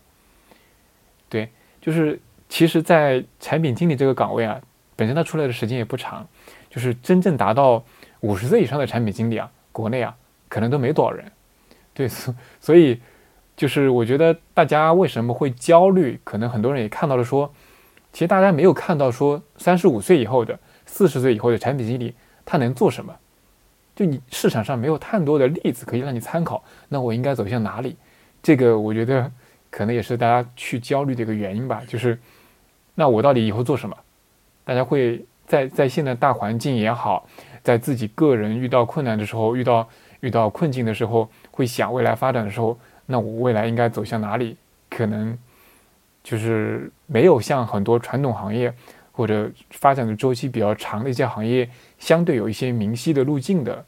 [1.27, 1.49] 对，
[1.81, 2.19] 就是。
[2.47, 4.61] 其实，在产品经理这个岗位啊，
[4.95, 6.25] 本身他出来的时间也不长，
[6.69, 7.83] 就是真正达到
[8.19, 10.15] 五十岁以上的产品经理啊，国内啊，
[10.47, 11.29] 可能都没多少人。
[11.91, 12.07] 对，
[12.61, 13.01] 所以
[13.55, 16.19] 就是我觉得大家为什么会焦虑？
[16.23, 17.53] 可能很多人也看到了，说
[18.11, 22.13] 其实大家没有看到说三十五岁以后的、四十岁以后的产品经理
[22.45, 23.15] 他能做什么，
[23.95, 26.63] 就你市场上没有太多的例子可以让你参考。
[26.89, 27.95] 那我应该走向哪里？
[28.43, 29.31] 这个我觉得
[29.69, 32.17] 可能也是大家去焦虑的一个原因吧，就是。
[32.97, 33.97] 那我到底以后做什么？
[34.63, 37.27] 大家会在在现在大环境也好，
[37.61, 39.85] 在自己个人遇到困难的时候，遇到
[40.21, 44.57] 遇到困境的时候，会想未来发展的时候，那我未来应该走向哪里？
[44.89, 45.37] 可能
[46.23, 48.73] 就是没有像很多传统行业
[49.11, 53.85] 或者发展的周期比较长的一些行业，相对有一些明晰的路径的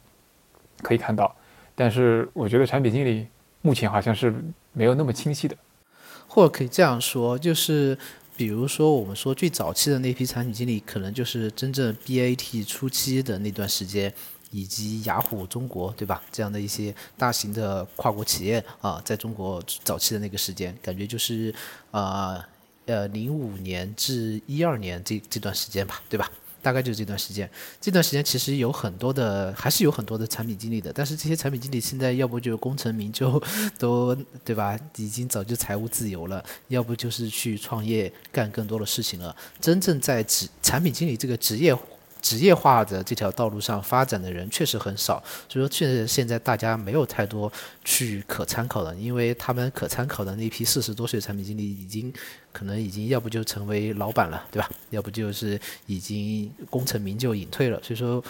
[0.82, 1.34] 可以看到。
[1.74, 3.26] 但是我觉得产品经理
[3.62, 4.34] 目前好像是
[4.72, 5.56] 没有那么清晰的，
[6.26, 7.98] 或者可以这样说，就是。
[8.38, 14.14] 比如说，我们说最早期的那批产品经理，可能就是真正 BAT 初期的那段时间，
[14.50, 16.22] 以及雅虎中国，对吧？
[16.32, 21.54] 这样的一些大型的跨国企业啊，在中国早期的那个时间，感觉就是
[21.90, 22.42] 啊
[22.86, 26.30] 呃零五年至一二年这这段时间吧，对吧？
[26.60, 27.48] 大概就是这段时间，
[27.80, 33.40] 这段时间其实有很多的，还是有很多的产品经理的，但是这些产品经理现在要不就功成名就，
[33.78, 34.12] 都
[34.44, 34.78] 对吧？
[34.96, 39.34] 已经早就财务自由了，要不就是去创业干更多的事情了。
[39.60, 41.76] 真正在职产品经理这个职业。
[42.28, 47.50] 职业化的这条道路上发展的人确实很少，所以说确实现在大家没有太多
[47.86, 52.12] 去可参考的，因为他们可参考的那批四十多岁产品经理已经
[52.52, 54.68] 可能已经要不就成为老板了，对吧？
[54.90, 58.22] 要不就是已经功成名就隐退了，所以说。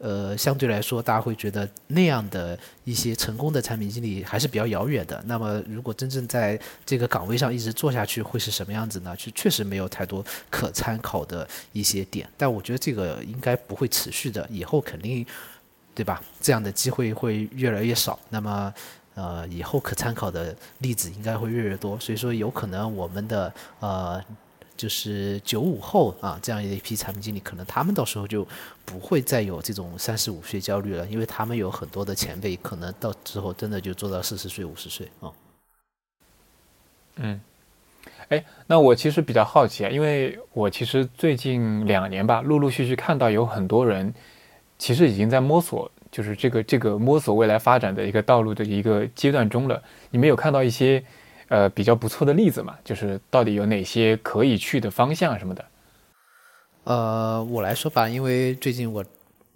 [0.00, 5.22] 呃，相对来说，大家会觉得那样的一些成功的产品经理还是比较遥远的。
[5.26, 9.14] 那么，如果真正在这个岗位上一直做下去，会是什么样子呢？
[9.16, 12.26] 就确实没有太多可参考的一些点。
[12.38, 15.26] 但我觉得这个应该不会持续的，以后肯定，
[15.94, 16.22] 对吧？
[16.40, 18.18] 这样的机会会越来越少。
[18.30, 18.72] 那么，
[19.14, 22.00] 呃，以后可参考的例子应该会越来越多。
[22.00, 24.24] 所以说，有可能我们的呃。
[24.80, 28.48] 就是九五后啊，这样一批产品经理，可能他们到时候就
[28.86, 35.30] 不会再有这种三十五岁焦虑了，因为他们有很多的前辈，可能到之后真的就做到四十岁、五十岁啊。
[37.16, 37.38] 嗯，
[38.30, 44.14] 哎，那我其实比较好奇啊，因为我其实最近两年吧，陆陆续续看到有很多人
[44.78, 49.82] 其实已经在摸索，就是这个这个摸索未来发展的一个道路的一个阶段中了。
[50.10, 51.04] 你们有看到一些？
[51.50, 55.64] 呃，比较不错的例子嘛，就是到底有哪些可以去的方向什么的。
[56.84, 59.04] 呃，我来说吧，因为最近我。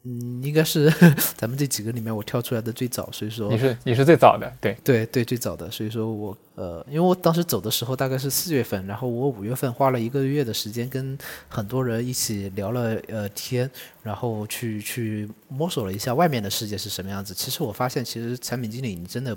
[0.07, 0.93] 嗯，应该是
[1.35, 11.17] 咱们这几个里面我挑出来的最早，所以说你是你是最早的，对对对，最早的，所以说我呃，因为我当时走的时候大概是四月份，然后我五月份花了一个月的时间跟
[11.49, 13.71] 很多人一起聊了呃天，
[14.03, 17.33] 然后去去摸索了一下外面的世界是什么样子。
[17.33, 19.37] 其实我发现，其实产品经理你真的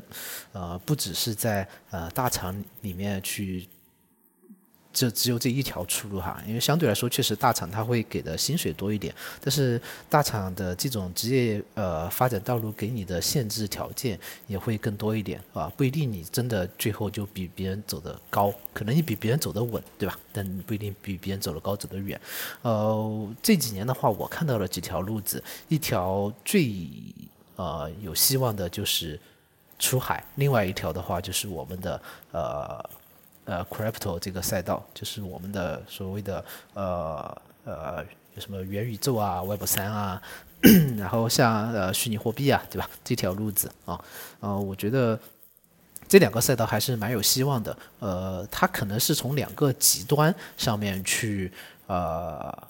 [0.51, 3.65] 呃不只是在呃大厂里面去。
[4.97, 9.79] 就只有这一条出路哈，因为相对来说，确实大厂它会给的薪水多一点，但是
[10.09, 20.17] 大厂的这种职业呃发展道路给你的限制条件也会更多一点啊，不一定你真的最后就比别人走得高，可能你比别人走得稳，对吧？
[20.33, 22.19] 但不一定比别人走得高走得远。
[22.63, 26.73] 呃，这几年的话，我看到了几条路子，一条最
[27.55, 29.19] 呃有希望的就是
[29.77, 32.83] 出海，另外一条的话就是我们的呃。
[33.47, 38.05] 呃，crypto 这个赛道就是我们的所谓的呃呃，
[38.35, 40.21] 有什么元宇宙啊、Web 三啊，
[40.97, 42.89] 然后像呃虚拟货币啊，对吧？
[43.03, 43.99] 这条路子啊，
[44.41, 45.19] 呃，我觉得
[46.07, 47.75] 这两个赛道还是蛮有希望的。
[47.99, 51.51] 呃，它可能是从两个极端上面去
[51.87, 52.67] 呃。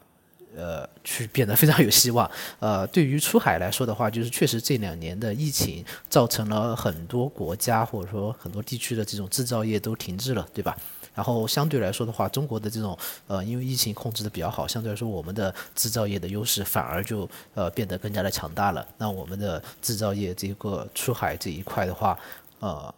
[0.58, 2.30] 呃，去变得非常有希望。
[2.60, 10.76] 呃，对于出海来说的话，就是确实这两年的疫情造成了很多国家或者说很多地区的这种制造业都停滞了，对吧？
[11.14, 18.86] 然后相对来说的话，中国的这种呃，因为疫情控制的比较好，相对来说我们的制造业的优势反而就呃变得更加的强大了。
[18.98, 22.18] 那我们的制造业这个出海这一块的话，
[22.60, 22.94] 呃，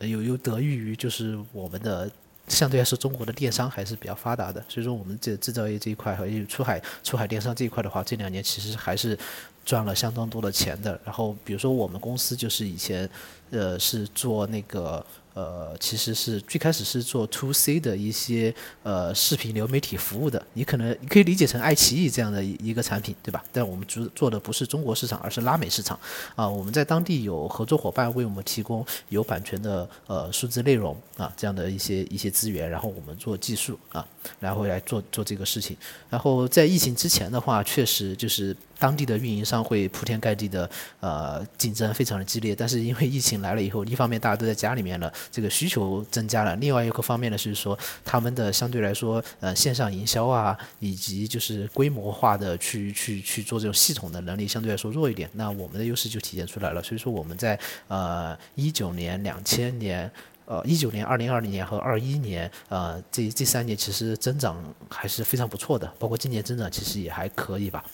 [0.00, 2.10] 有有得益于就是我们的。
[2.50, 9.18] 相对来说，中国的电商还是比较发达的，所以说我们这制造业这一块和出海出海电商这一块的话，这两年其实还是
[9.64, 11.00] 赚了相当多的钱的。
[11.04, 13.08] 然后比如说我们公司就是以前
[13.50, 15.02] 呃是做那个。
[15.40, 23.42] 呃，其实是最开始是做 to C 的一些呃视频流媒体服务的，你可能你可以理解成爱奇艺这样的一个产品，对吧？
[23.50, 25.98] 但我们主做的不是中国市场，而是拉美市场。
[26.36, 34.06] 啊，我们在当地有合作伙伴为我们提供有版权的呃数字内容啊这样的一些一些资源，然后我们做技术啊，
[34.38, 35.76] 然后来做做这个事情。
[36.08, 38.56] 然后在疫情之前的话，确实就是。
[38.80, 56.82] 当地的运营商会铺天盖地的呃竞争非常的激烈，但是因为疫情来了以后，一方面大家都在家里面了，这个需求增加了；另外一个方面呢是说他们的相对来说呃线上营销啊，以及就是规模化的去去去做这种系统的能力相对来说弱一点，那我们的优势就体现出来了。
[56.82, 60.10] 所以说我们在呃一九年、两千年、
[60.50, 64.56] 呃一九年、二零二零年和二一年呃这这三年其实增长
[64.90, 67.84] 还是非常不错的，包括今年增长其实也还可以吧。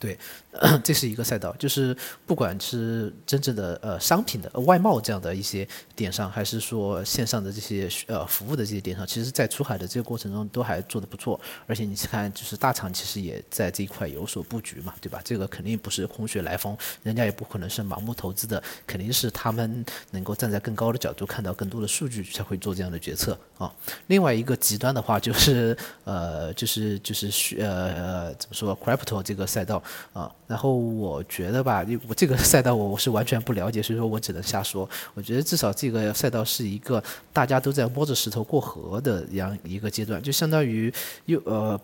[0.00, 0.18] 对，
[0.82, 1.96] 这是一个赛道，就是
[2.26, 11.40] 不管是真正的呃商品的外贸这样的一些点上，还是说线上的这些呃服务的这些点上，其实，在出海的这个过程中都还做得不错。
[11.68, 15.20] 而且你去看，就是大厂其实也在这一块有所布局嘛，对吧？
[15.24, 23.72] 这个肯定不是空穴来风，人家也不可能是盲目投资的，肯定是他们能够站在更高的角度看到更多的数据才会做这样的决策啊。
[24.08, 29.80] 另外一个极端的话，就是呃，就是就是呃呃怎么说，crypto 这个赛道。
[30.12, 30.28] 啊。
[30.50, 34.88] 然后我觉得吧，我这个赛道我我是完全不了解，所以说我只能瞎说。
[35.14, 37.00] 我觉得至少这个赛道是一个
[37.32, 40.92] 大家都在摸着石头过河的样一个阶段，就相当于
[41.26, 41.80] 又呃。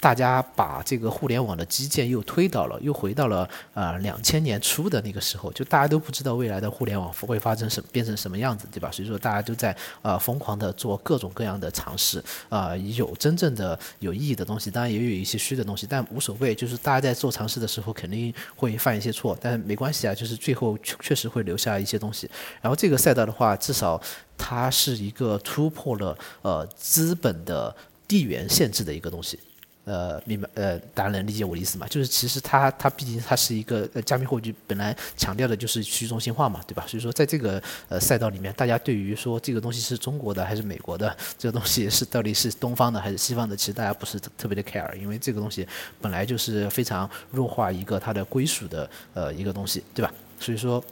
[0.00, 8.90] 大家把这个互联网的基建又推倒了，又回到了呃两千年初的那个时候，就大家都不知道未来的互联网会发生什么变成什么样子，对吧？
[8.90, 22.30] 所以说大家都在呃疯狂的做各种各样的尝试，啊，有真正的有意义的东西，当然也有一些虚的东西，但无所谓，就是大家在做尝试的时候肯定会犯一些错，但没关系啊，就是最后确实会留下一些东西。
[22.62, 24.00] 然后这个赛道的话，至少
[24.38, 27.76] 它是一个突破了呃资本的
[28.08, 29.38] 地缘限制的一个东西。
[29.84, 31.86] 呃，明白，呃，大家能理解我的意思吗？
[31.88, 36.84] 就是其实它它毕竟它是一个呃加密货币，本来强调的就是去中心化嘛，对吧？
[36.86, 45.66] 所以说在这个呃赛道里面，大家对于说这个东西是中国的还是美国的，这个东西是到底是东方的还是西方的，其实大家不是特别的 care，因为这个东西
[46.00, 50.12] 本来就是非常弱化一个它的归属的呃一个东西，对吧？
[50.38, 50.82] 所以说。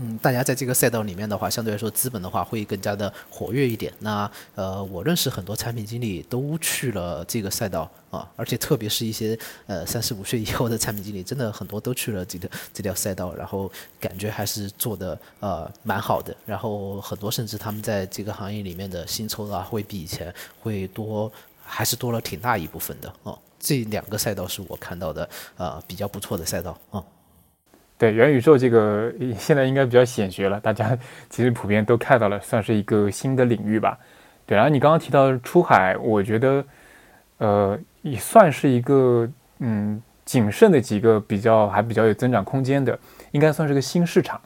[0.00, 3.92] 嗯，大家在这个赛道里面的话，相对来说资本的话会更加的活跃一点。
[3.98, 13.70] 那呃，我认识很多产品经理都去了这个赛道啊，而且特别是一些呃三十五岁以后的产品经理，真的很多都去了这个这条赛道，然后
[14.00, 16.34] 感觉还是做的呃蛮好的。
[16.46, 21.30] 然后很多甚至他们在这个行业里面的薪酬啊，会比以前会多，
[21.62, 23.38] 还是多了挺大一部分的哦。
[23.58, 25.28] 这两个赛道是我看到的
[25.58, 27.04] 呃比较不错的赛道啊。
[28.00, 30.96] 对元宇宙这个 现在应该比较显学了，大家
[31.28, 33.98] 其实普遍都看到了，算是一个新的领域吧。
[34.46, 36.64] 对，然后你刚刚提到出海，我觉得，
[37.36, 39.28] 呃，也算是一个
[39.58, 42.98] 嗯谨慎的几个比较还比较有增长空间的，
[43.32, 44.40] 应该算是个新市场，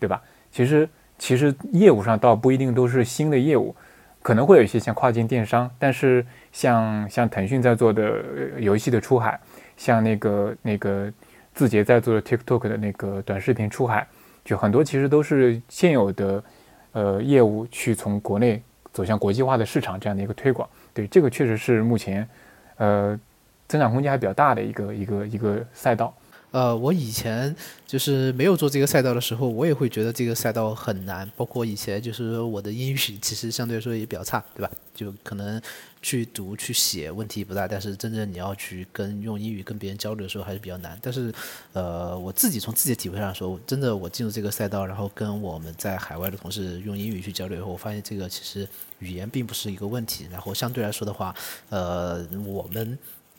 [0.00, 0.20] 对吧？
[0.50, 3.72] 其实其实业务上倒不一定都是新的业务，
[4.20, 8.24] 可能会有一些像跨境电商，但是像像腾讯在做的
[8.58, 9.38] 游戏的出海，
[9.76, 11.08] 像那个那个。
[11.56, 14.06] 字节在做的 TikTok 的那个短视频出海，
[14.44, 16.44] 就很多其实都是现有的，
[16.92, 20.68] 呃，业务去从国内走向国际化的市场这样的一个推广。
[20.92, 22.28] 对，这个确实是目前，
[22.76, 23.18] 呃，
[23.66, 26.14] 增长空间还比较大的一个一个一个赛道。
[26.52, 27.54] 呃，我以前
[27.86, 31.30] 就是没有做这个赛道的时候，我也会觉得这个赛道很难。
[31.36, 34.70] 包括以前就是我的英语其实相对来说也比较差，对吧？
[34.94, 35.60] 就可能
[36.06, 40.96] 去读去写问题不大，但是真正你要去跟用英语跟别人交流的时候还是比较难。
[41.02, 41.34] 但是，
[41.72, 48.68] 呃，我自己从自己的体会上说，真的我进入这个赛道，然后跟我们在海外的同事用英语去交流以后，我发现这个其实
[49.00, 50.28] 语言并不是一个问题。
[50.30, 51.34] 然后相对来说的话，
[51.70, 52.96] 呃，我们。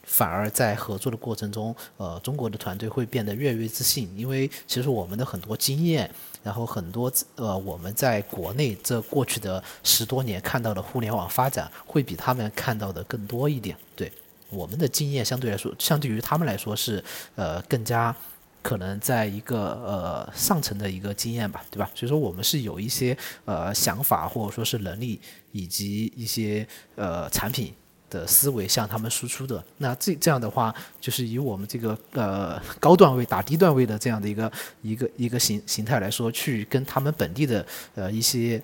[0.10, 6.10] 反而在合作的过程中，呃，中国的团队会变得越来越自信，因为其实我们的很多经验，
[6.48, 13.76] 然后很多呃，我们在国内这过去的十多年看到的互联网发展，会比他们看到的更多一点。
[13.98, 14.10] 对，
[14.50, 17.04] 我们的经验相对来说，相对于他们来说是
[17.36, 18.16] 呃更加
[18.62, 21.92] 可能在一个呃上层的一个经验吧，对吧？
[21.94, 25.20] 所以说我们是有一些呃想法或者说是能力
[25.52, 27.74] 以及一些呃产品。
[28.10, 34.52] 的思维向他们输出的，那这这样的话，就是以我们这个呃高段位打低段位的这样的一个
[34.82, 38.62] 一个一个形形态来说，去跟他们本地的呃一些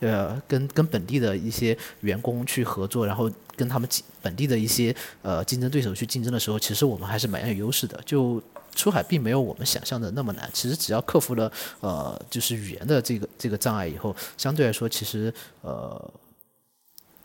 [0.00, 3.88] 呃跟跟本地的一些员工去合作，然后跟他们
[4.20, 8.00] 本地的一些呃竞争对手去竞争的时候，其实我们还是蛮有优势的。
[8.04, 8.42] 就
[8.74, 16.10] 出海并没有我们想象的那么难，其实只要克服了呃就是语言的这个这个障碍以后，相对来说其实呃。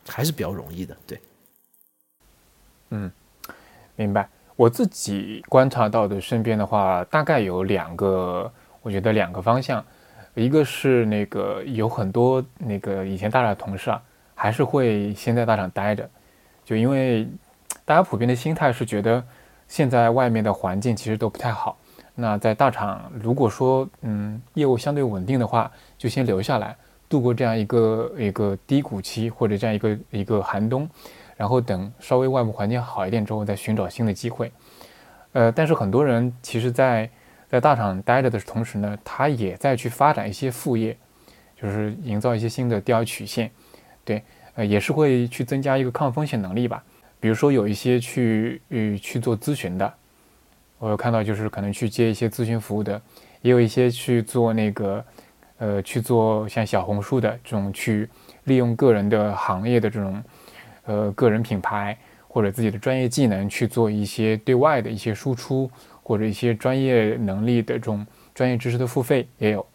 [0.08, 1.20] 还是比较容易的，对。
[2.90, 3.10] 嗯，
[3.96, 4.28] 明白。
[4.56, 8.50] 我自己观察到的身边的话，大概有两个，
[8.82, 9.84] 我觉得两个方向。
[10.34, 14.02] 一个是那个有很多那个以前大厂的同事啊，
[14.34, 16.08] 还是会先在大厂待着，
[16.64, 17.28] 就因为
[17.84, 19.24] 大家普遍的心态是觉得
[19.68, 21.76] 现在外面的环境其实都不太好。
[22.16, 26.76] 那在大厂，如果说嗯业务相对稳定的话，就先留下来。
[27.08, 30.88] 度过这样一个一个低谷期或者这样一个一个寒冬，
[31.36, 34.50] 然后等稍微外部环境好一点之后再寻找新的机会。
[35.32, 37.08] 呃，但是很多人其实，在
[37.48, 40.96] 在大厂待着的同时呢，他也在去发展一些副业，
[41.60, 43.50] 就是营造一些新的第二曲线。
[44.04, 44.22] 对，
[44.54, 46.82] 呃，也是会去增加一个抗风险能力吧。
[47.20, 49.92] 比如说有一些去去去做咨询的，
[50.78, 53.00] 我有看到就是可能去接一些咨询服务的，
[53.42, 55.04] 也有一些去做那个。
[55.64, 58.06] 呃，去做像小红书的这种，去
[58.44, 60.22] 利用个人的行业的这种，
[60.84, 61.96] 呃，个人品牌
[62.28, 65.70] 或者自己的专业技能去做一些对外的一些输出，
[66.02, 69.66] 或者一些专业能力的这种专业知识的付费也有。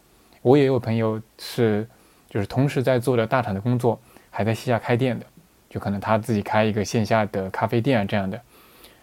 [0.44, 1.88] 我也有朋友是，
[2.30, 5.26] 就是同时在做的大厂的工作，还在线下开店的，
[5.72, 8.40] 就可能他自己开一个线下的咖啡店啊这样的。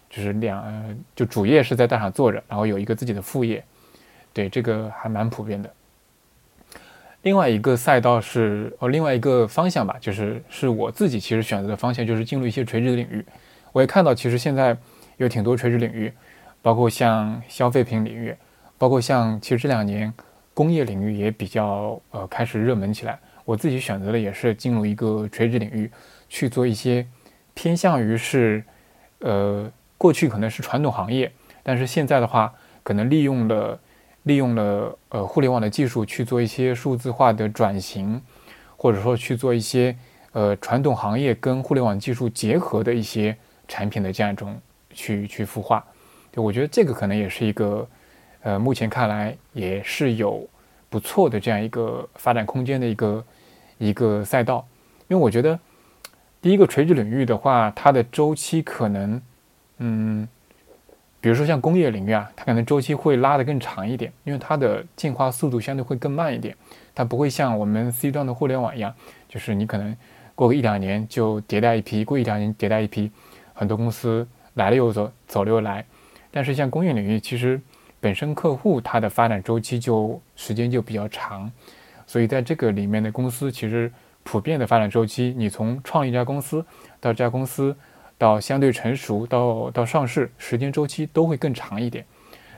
[0.09, 0.64] 就是两
[1.16, 3.64] 就主业是在大厂做着，然后有一个自己的副业，
[4.32, 5.68] 对这个还蛮普遍的。
[7.27, 13.27] 另外一个赛道是哦，另外一个方向吧，就是是我自己其实选择的方向，就是进入一些垂直领域。
[13.72, 14.77] 我也看到，其实现在
[15.16, 16.12] 有挺多垂直领域，
[16.62, 18.33] 包括像消费品领域，
[18.79, 20.14] 包括像其实这两年
[20.55, 23.18] 工业领域也比较呃开始热门起来。
[23.45, 25.91] 我自己选择的也是进入一个垂直领域
[26.29, 27.05] 去做一些
[27.55, 28.62] 偏向于是
[29.18, 29.68] 呃
[29.99, 31.33] 过去可能是传统行业，
[31.64, 32.55] 但是现在的话
[32.85, 33.81] 可能利用了
[34.27, 38.20] 利用了呃互联网的技术去做一些数字化的转型，
[38.77, 39.97] 或者说去做一些
[40.33, 44.61] 呃传统行业跟互联网技术结合的一些产品的这样一种
[44.91, 45.85] 去去孵化。
[46.31, 47.89] 对，我觉得这个可能也是一个
[48.43, 50.47] 呃目前看来也是有
[50.91, 53.24] 不错的这样一个发展空间的一个。
[53.79, 54.66] 一个赛道，
[55.07, 55.61] 因为我觉得
[56.41, 59.20] 第一个垂直领域的话，它的周期可能，
[59.77, 60.27] 嗯，
[61.27, 66.57] 比如说像工业领域啊，它可能周期会拉得更长一点，因为它的进化速度相对会更慢一点，
[66.95, 68.95] 它不会像我们 C 端的互联网一样，
[69.29, 69.97] 就是你可能
[70.37, 73.11] 过个一两年就迭代一批，过一两年迭代一批，
[73.55, 74.24] 很多公司
[74.55, 75.85] 来了又走，走了又来，
[76.31, 77.61] 但是像工业领域，其实
[77.99, 81.51] 本身客户它的发展周期就时间就比较长。
[82.07, 86.64] 所以在这个里面的公司，其实普遍的发展周期，你从创一家公司
[87.01, 87.77] 到这家公司，
[88.19, 92.05] 到相对成熟，到到上市，时间周期都会更长一点。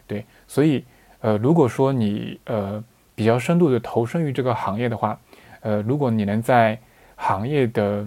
[0.07, 0.85] 对，所以
[1.21, 2.83] 呃，如果说你呃
[3.15, 5.19] 比较深度的投身于这个行业的话，
[5.61, 6.79] 呃，如果你能在
[7.17, 8.03] 行业的，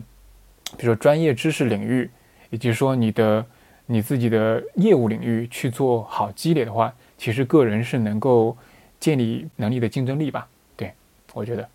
[0.78, 2.10] 比如说专业知识领域，
[2.50, 3.46] 以及说你的
[3.86, 8.56] 你自己的业务领域去做好积累的话，其实个人是能够
[9.00, 10.48] 建立能力的竞争力吧。
[10.78, 10.94] 对
[11.34, 11.70] 我觉得，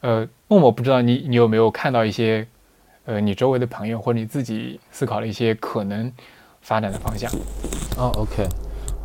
[0.00, 2.46] 呃，默默不知道你你有没有看到一些，
[3.06, 6.10] 呃，你周围的朋友或者你自己思考了一些可能
[6.62, 7.30] 发展的方向。
[7.98, 8.48] 哦，OK，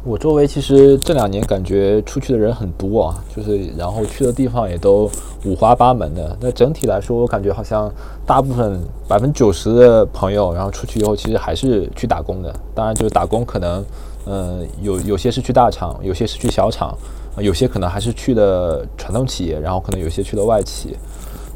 [0.06, 5.12] 我周围其实这两年感觉出去的人很多啊，就是然后去的地方也都
[5.44, 6.38] 五花八门的。
[6.40, 7.92] 那整体来说，我感觉好像
[8.26, 12.54] 大部分百分之九十的朋友，然后出去以后其实还是去打工的。
[12.74, 13.86] 当然，就是打工可能，
[14.26, 16.98] 嗯，有有些是去大厂，有些是去小厂。
[17.38, 20.98] 有些可能还是去的传统企业，然后可能有些去的外企。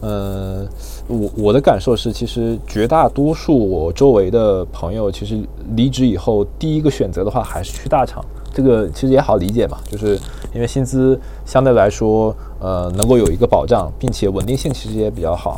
[0.03, 0.67] 呃，
[1.07, 5.41] 我我的感受是，其实绝大多数我周围的朋友，其实
[5.77, 8.21] 离职以后第一个选择的话还是去大厂。
[8.53, 10.19] 这个其实也好理解嘛，就是
[10.53, 15.57] 因为薪资相对来说，呃，能够有一个保障，并且稳定性其实也比较好。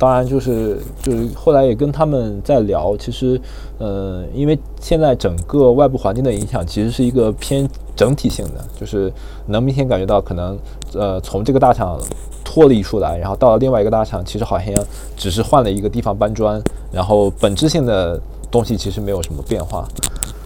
[0.00, 3.38] 当然，就是就是后来也跟他们在聊，其实，
[3.76, 9.12] 呃，因为现在整个外部环境的影响，其实是一个偏整体性的，就是
[9.48, 10.58] 能明显感觉到，可能，
[10.94, 12.00] 呃，从这个大厂
[12.42, 14.74] 脱离出来，然后到了另外一个大厂，其实好像
[15.18, 16.58] 只是换了一个地方搬砖，
[16.90, 18.18] 然后本质性的
[18.50, 19.86] 东西其实没有什么变化。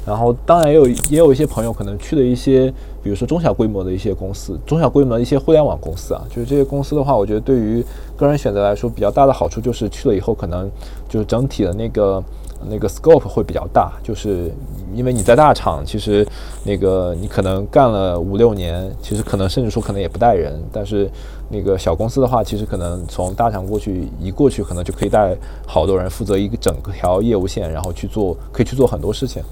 [0.06, 7.82] 然后，当然也有也有一些朋友可能去了一些，比如说中小规模的一些公司，中小规模的一些互联网公司啊，就是这些公司的话，我觉得对于
[8.16, 10.70] 个人选择来说，比较大的好处就是去了以后，可能
[11.08, 12.22] 就是整体的那个
[12.68, 14.52] 那个 scope 会比较大，就是
[14.94, 16.26] 因为你在大厂，其实
[16.64, 21.10] 那个你可能干了五六年，其实可能甚至说可能也不带人，但是
[21.48, 25.34] 那个小公司的话，其实可能从大厂过去一过去，可能就可以带
[25.66, 29.42] 好多人负责一个整个条业务线，然后去做，可以去做很多事情。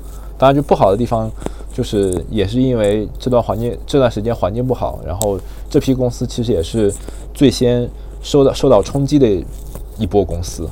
[0.43, 1.31] 当然，就不好的地方，
[1.73, 5.39] 就是也是因为这段环境这段时间环境不好，然后
[5.71, 6.93] 这批公司其实也是
[7.33, 7.89] 最先
[8.25, 9.29] 受到受到冲击的
[9.97, 10.69] 一波公司。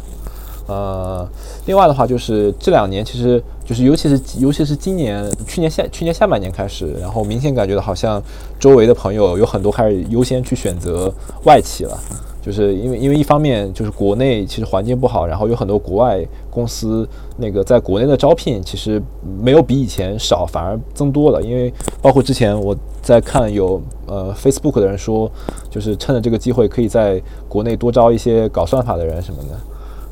[0.66, 1.24] 呃，
[1.66, 8.20] 另外的话就是这两年，其实就是尤其是尤其是今年去年下去年下半年开始，然后明显感觉到好像
[8.58, 11.14] 周围的朋友有很多开始优先去选择
[11.44, 11.96] 外企了。
[12.43, 19.01] 就是因为，因为一方面就是国内其实环境不好，然后有很多国外公司那个在国内的招聘其实
[19.43, 21.43] 没有比以前少，反而增多了。
[21.43, 25.30] 因为包括之前我在看有呃 Facebook 的人说，
[25.68, 29.51] 就是趁着这个机会可以在国内多招一些搞算法的人什么的。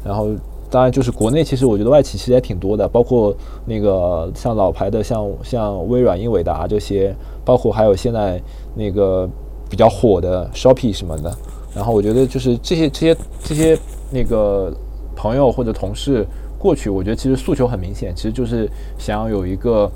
[0.04, 0.28] 然后
[0.70, 8.38] 当然就是国内其实我觉得外企其实也挺多的，包括那个像老牌的像像微软、英伟达这些，包括还有现在
[8.74, 9.26] 那个
[9.70, 11.34] 比较火的 Shopee 什么的。
[11.78, 13.78] 然后我觉得就是这些这些这些
[14.10, 14.74] 那个
[15.14, 16.26] 朋友或者同事
[16.58, 18.68] 过去，我觉得其实诉求很明显，其实就是
[18.98, 19.88] 想要有一个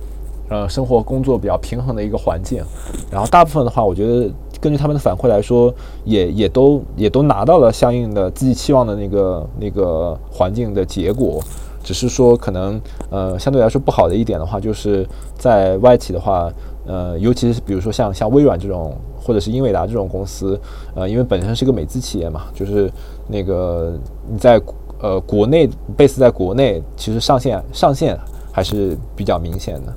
[0.49, 2.63] 呃生活工作比较平衡的一个环境。
[3.11, 4.31] 然后大部分的话，我觉得
[4.61, 5.75] 根据他们的反馈来说，
[6.05, 11.43] 也也都也都拿到了相应的自己期望的那个那个环境的结果。
[11.83, 12.81] 只是说可能
[13.11, 15.05] 呃相对来说不好的一点的话，就是
[15.37, 16.49] 在外企的话，
[16.87, 18.97] 呃尤其是比如说像像微软这种。
[19.23, 20.59] 或者是英伟达这种公司，
[20.95, 22.91] 呃，因为本身是个美资企业嘛，就是
[23.29, 23.93] 那个
[24.31, 24.61] 你在
[25.01, 28.19] 呃国内 base 在国内，其实上线上线
[28.53, 29.93] 还是比较明显的。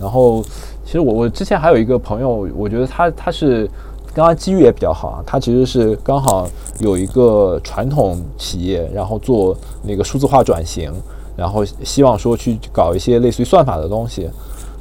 [0.00, 0.42] 然后，
[0.84, 3.66] 其实我我之前还有一个朋友，我觉得他他是
[4.12, 6.46] 刚刚机遇也比较好啊，他其实是刚好
[6.80, 10.92] 有一个传统企业，然后做那个数字化转型，
[11.34, 14.28] 然后希望说去搞一些类似于算法的东西。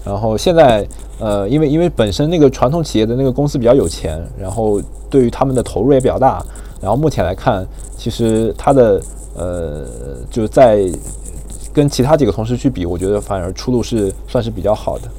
[0.06, 0.88] 然后现在，
[1.20, 4.80] 呃，因为因为本身那个传统企业的那个公司比较有钱，然后
[5.10, 6.46] 对于他们的投入也比较大。
[6.80, 7.66] 然后目前来看，
[7.98, 9.02] 其实他的
[9.36, 9.84] 呃，
[10.30, 10.88] 就在
[11.74, 15.10] 跟其他几个同事去比，我觉得反而出路是算是比较好的。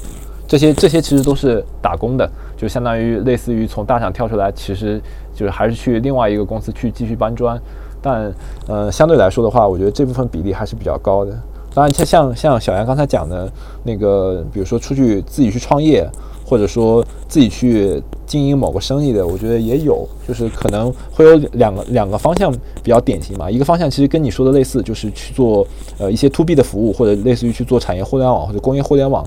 [0.47, 5.03] 这些这些其实都是打工的，就相当于类似于从大厂跳出来，其实
[5.35, 7.61] 就是还是去另外一个公司去继续搬砖。
[8.01, 8.33] 但
[8.69, 11.37] 呃，相对来说的话，我觉得这部分比例还是比较高的。
[11.77, 13.53] 当然，像像像小杨刚才讲的
[13.85, 16.09] 那个，比如说出去自己去创业，
[16.43, 22.51] 或者说自己去经营某个生意的，我觉得也有，就是可能会有两个两个方向
[22.83, 23.51] 比较典型嘛。
[23.51, 25.67] 一个方向其实跟你说的类似，就是去做
[25.99, 29.23] 呃一些 to B 的服务，或者类似于去做产业互联网或者工业互联网。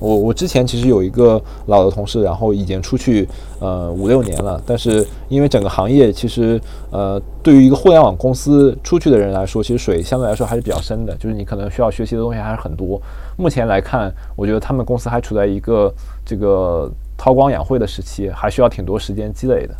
[0.00, 3.26] 我我之前其实有一个老的同事，然后已经出去
[3.60, 13.00] 呃五六年了，但是因为整个行业其实呃对于一个互联网公司出去的人来说，其实水相对来说还是比较深的，就是你可能需要学习的东西还是很多。
[13.36, 15.92] 目前来看，我觉得他们公司还处在一个
[16.24, 19.74] 这个韬光养晦的时期，还需要挺多时间积累的。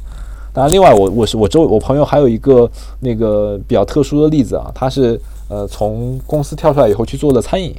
[0.52, 7.74] 当然，另外我我是我周我朋友还有一个那个比较特殊的例子啊，他是呃从公司跳出来以后去做的餐饮。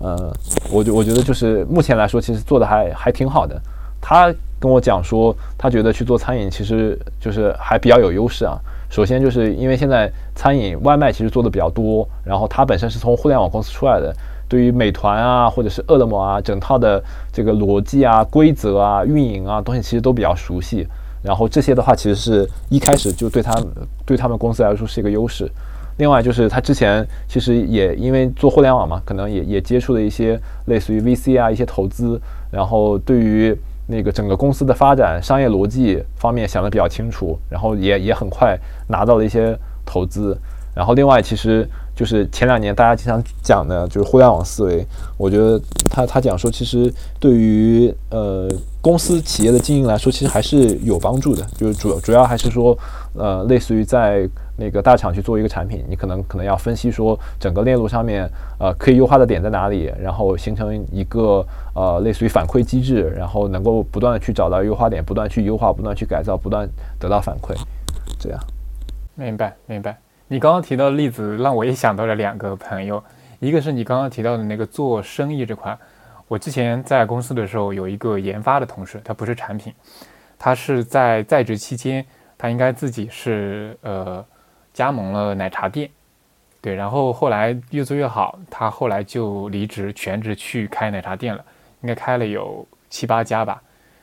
[0.00, 0.30] 嗯，
[0.70, 3.60] 我觉我觉得就是目前来说，其实做的还还挺好的。
[4.00, 8.58] 他跟我讲说，他觉得去做餐饮其实就是还比较有优势啊。
[8.88, 14.14] 首先就是因为现在餐饮外卖其实做的比较多，然后他本身是从互联网公司出来的，
[14.48, 20.86] 对于美团啊或者是饿了么啊，整套的这个逻辑啊、规则啊、运营啊东西其实都比较熟悉。
[21.22, 23.52] 然后这些的话，其实是一开始就对他
[24.04, 25.50] 对他们公司来说是一个优势。
[25.98, 32.20] 另外就是他之前其实也因为做互联网嘛，可能也也接触了一些类似于 VC 啊一些投资，
[32.50, 40.36] 然后对于那个整个公司的发展、商业逻辑方面想的比较清楚，然后也也很快拿到了一些投资。
[40.74, 41.66] 然后另外其实
[41.96, 44.86] 就是前两年大家经常讲的就是互联网思维，
[45.16, 48.48] 我觉得他他讲说其实对于呃
[48.80, 52.78] 公司企业的经营来说，其实还是有帮助的，就是主主要还是说
[53.14, 54.28] 呃类似于在。
[54.58, 58.26] 那个大厂去做一个产品，你可能可能要分析说整个链路上面
[58.58, 66.66] 呃可以优化的点在哪里，然后形成一个呃类似于反馈机制，然后能够不断的去找到优化点，不断去优化，不断去改造，不断
[66.98, 67.54] 得到反馈，
[68.18, 68.40] 这样。
[69.14, 69.98] 明白明白。
[70.28, 73.02] 你刚刚提到的例子让我也想到了两个朋友，
[73.40, 75.76] 一个是你刚刚提到的那个做生意这块，
[76.28, 79.72] 我之前在公司的时候有一个研发的同事，他不是产品，
[80.38, 82.04] 他是在在职期间，
[82.38, 84.24] 他应该自己是呃。
[84.76, 85.88] 加盟了奶茶店，
[86.60, 91.42] 对，然后后来越做越好，他后来就离职，全职去开奶茶店了，
[91.80, 93.62] 应该开了有七八家吧。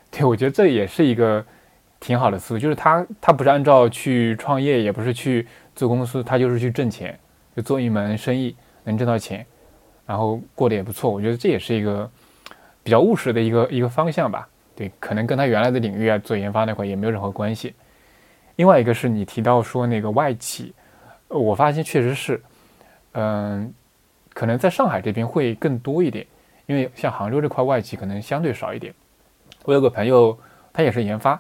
[0.10, 1.46] 对，我觉得这也是一个
[2.00, 7.18] 挺好的思路，就是他他不是按照去创业，也不是去做公司，他就是去挣钱，
[7.56, 9.46] 就做一门生意能挣到钱，
[10.06, 11.10] 然后过得也不错。
[11.10, 12.10] 我觉得这也是一个
[12.84, 14.48] 比较务实的一个一个方向吧。
[14.76, 17.74] 对，可能跟他原来的领域啊做研发那块也没有任何关系。
[18.56, 20.74] 另外一个是你提到说那个外企，
[21.28, 22.42] 我发现确实是，
[23.14, 23.74] 嗯，
[24.34, 26.26] 可能在上海这边会更多一点，
[26.66, 28.94] 因为像杭州这块外企可能相对少一点。
[29.66, 30.38] 我有个朋友，
[30.72, 31.40] 他也是研发，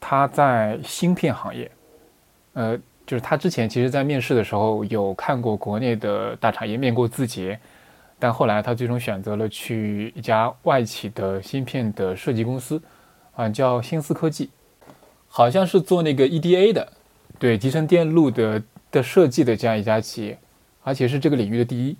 [0.00, 1.70] 他在芯片行业，
[2.52, 7.58] 呃，就是他之前其实在面试的时候有看过国内的大厂，也面过字节，
[8.18, 12.80] 但后来他最终选择了去一家外企的芯片的设计公司，
[13.34, 14.50] 啊，叫新思科技。
[15.28, 16.92] 好像是做那个 EDA 的，
[17.40, 20.38] 对集成电路的的设计的这样一家企业，
[20.84, 21.96] 而且是这个领域的第一，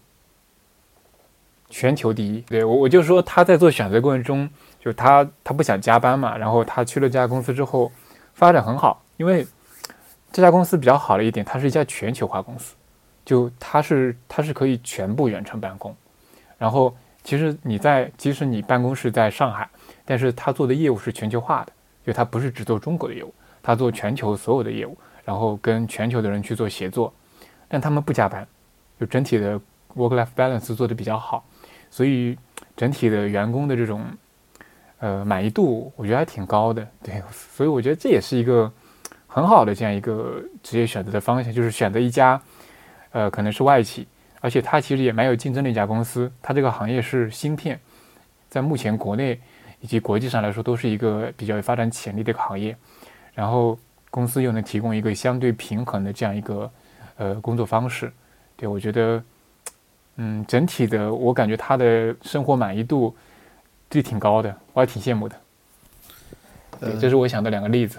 [1.69, 2.41] 全球第一。
[2.43, 4.49] 对我，我就说他在做选择过程中，
[4.79, 7.91] 就他他不想加班嘛，然后他去了这家公司之后，
[8.35, 9.45] 发展很好，因为
[10.35, 12.75] 这家公司比较好的一点，它是一家全球化公司，
[13.25, 15.95] 就它是它是可以全部远程办公，
[16.59, 19.71] 然后其实你在即使你办公室在上海，
[20.05, 21.73] 但是他做的业务是全球化的。
[22.05, 23.33] 就他不是只做中国的业务，
[23.63, 27.15] 他做全球所有的业务，然后跟全球的人去做协作，
[27.69, 28.45] 但他们不加班，
[28.99, 29.59] 就整体的
[29.95, 31.45] work-life balance 做的比较好，
[31.91, 32.37] 所以
[32.77, 34.05] 整体的员工的这种
[34.99, 36.85] 呃满意度，我觉得还挺高的。
[37.05, 38.71] 对，所以我觉得这也是一个
[39.35, 42.41] 很好的这样一个职业选择的方向，就是选择一家
[43.11, 44.07] 呃可能是外企，
[44.41, 47.81] 而且它其实也蛮有竞争的一家公司，它这个行业是芯片，
[48.49, 49.41] 在目前国内。
[49.81, 52.75] 以及国际上来说，都是一个比较有发展潜力的一个行业，
[53.35, 53.79] 然后
[54.09, 56.71] 公司又能提供一个相对平衡的这样一个
[57.19, 58.11] 呃工作方式，
[58.57, 59.23] 对我觉得
[60.17, 63.15] 嗯，整体的我感觉他的生活满意度
[63.91, 65.37] 就挺高的，我还挺羡慕的。
[66.81, 67.99] 对，这是我想的两个例子。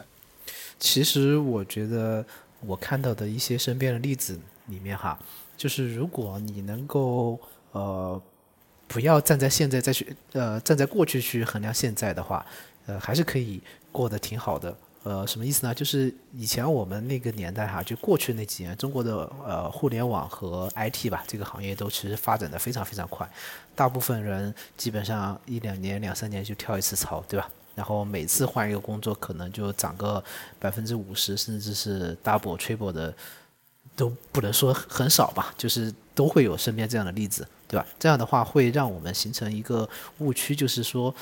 [0.79, 2.25] 其实我觉得
[2.61, 5.17] 我看到的一些身边的例子里面哈，
[5.55, 7.39] 就是如果你能够
[7.71, 8.21] 呃
[8.87, 12.45] 不要站在现在再去呃站在过去去衡量现在的话，
[12.85, 13.61] 呃还是可以
[13.91, 14.75] 过得挺好的。
[15.03, 15.71] 呃，什么意思呢？
[15.71, 23.29] 就是以前我们那个年代哈，就过去那几年，中国的呃互联网和 IT 吧这个行业都其实发展的非常非常快，
[23.75, 27.47] 大部分人基本上一两年、两三年就跳一次槽，对吧？
[27.75, 30.23] 然后每次换一个工作，可能就涨个
[30.57, 33.13] 百分之五十，甚至是 double、triple 的，
[33.95, 37.85] 都不能说很少吧，就是都会有身边这样的例子，对吧？
[37.99, 39.87] 这样的话会让我们形成一个
[40.19, 41.13] 误区，就是说，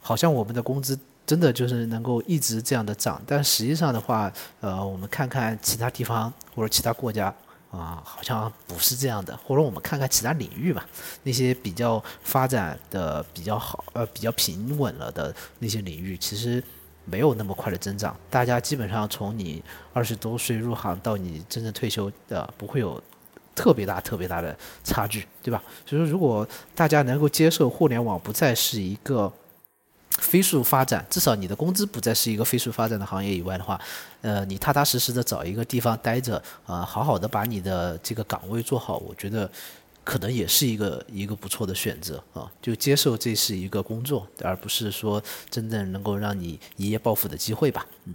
[0.00, 4.30] 好像我们的工资真的就是能够一直这样的涨，但实际上的话，
[4.60, 7.34] 呃，我们看看其他地方或者其他国家。
[7.70, 10.86] 啊，好像不是这样的，或者我们看看其他领域吧，
[11.24, 16.62] 那些比较发展的比较好，呃，比较平稳了的那些领域，其实
[17.04, 18.16] 没有那么快的增长。
[18.30, 19.62] 大家基本上从你
[19.92, 23.02] 二十多岁入行到你真正退休的，不会有
[23.54, 25.62] 特别大、特别大的差距，对吧？
[25.84, 29.32] 所以说，如果大家能够接受互联网不再是一个。
[30.10, 33.78] 飞速发展，至少你的工资不再是一个飞速发展的行业以外的话，
[34.22, 39.50] 呃，你踏踏实实的找一个地方待着，啊，好好的把你的这个岗位做好，我觉得
[40.02, 47.84] 可能也是一个一个不错的选择啊，就接受这是一个工作，而不是说真正能够让你一夜暴富的机会吧。
[48.06, 48.14] 嗯，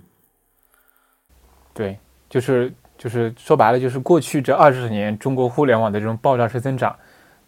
[1.72, 6.98] 对，就是就是说白了，就是过去这二十年中国互联网的这种爆炸式增长，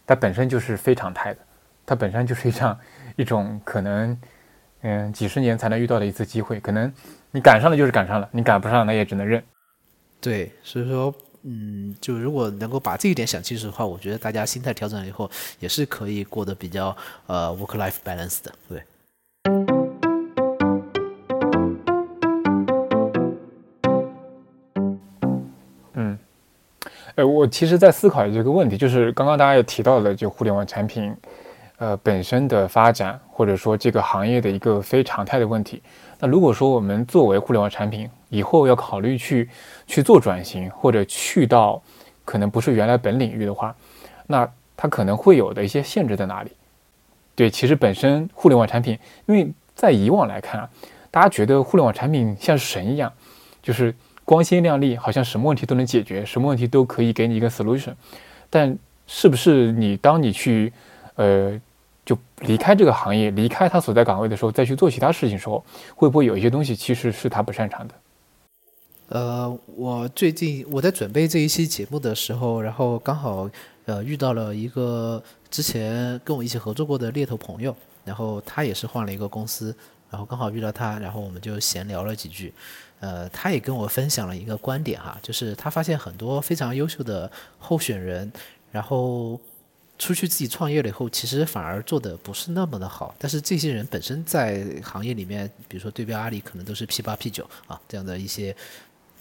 [0.06, 1.40] 它本身就是非常态的，
[1.84, 2.78] 它本身就是一场
[3.16, 4.16] 一种可能。
[4.86, 6.92] 嗯，几十年才能遇到的一次机会，可能
[7.30, 9.42] 你赶上了就是赶上了，你赶不上那也只能认。
[10.20, 16.94] 对，所以说，嗯，就如果能够把这一点想清楚的话，我觉得大家心态调整了以后，也是可以过得比较
[17.26, 18.52] 呃 work life balance 的。
[18.68, 18.82] 对。
[25.94, 26.18] 嗯，
[27.14, 31.16] 呃，我其实在思考这个问题，就是刚刚大家也提到了，就互联网产品。
[31.84, 35.82] 呃，本身的发展，或者说这个行业的一个非常态的问题。
[36.18, 39.50] 那如果说我们作为互联网产品，以后要考虑去
[39.86, 41.82] 去做转型，或者去到
[42.24, 43.76] 可能不是原来本领域的话，
[44.26, 46.52] 那它可能会有的一些限制在哪里？
[47.34, 50.70] 对，其实本身互联网产品，因为在以往来看啊，
[51.10, 53.12] 大家觉得互联网产品像神一样，
[53.62, 57.92] 就是光鲜亮丽，好像什么问题都能解决，什么问题都可以给你一个 solution。
[58.48, 58.74] 但
[59.06, 60.72] 是不是你当你去
[61.16, 61.60] 呃，
[62.04, 67.94] 就离开这个行业，离开他所在岗位的时候，再去做其他事情的时候，会不会有一些东西其实是他不擅长的？
[69.08, 73.48] 呃，我最近我在准备这一期节目的时候，然后刚好
[73.86, 77.74] 呃遇到了一个之前跟我一起合作过的猎头朋友，
[78.04, 79.74] 然后他也是换了一个公司，
[80.10, 82.52] 然后刚好遇到他，然后我们就闲聊了几句，
[83.00, 88.30] 呃，他也跟我分享了一个观点哈，就是他发现很多非常优秀的候选人，
[88.70, 89.40] 然后。
[89.96, 93.14] 出去自己创业了以后，其实反而做的不是那么的好。
[93.16, 98.54] 但是这些人本身在行业里面，比如说对标阿里，可能都是 P 八 P 九啊这样的一些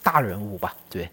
[0.01, 1.07] 大人物吧，对。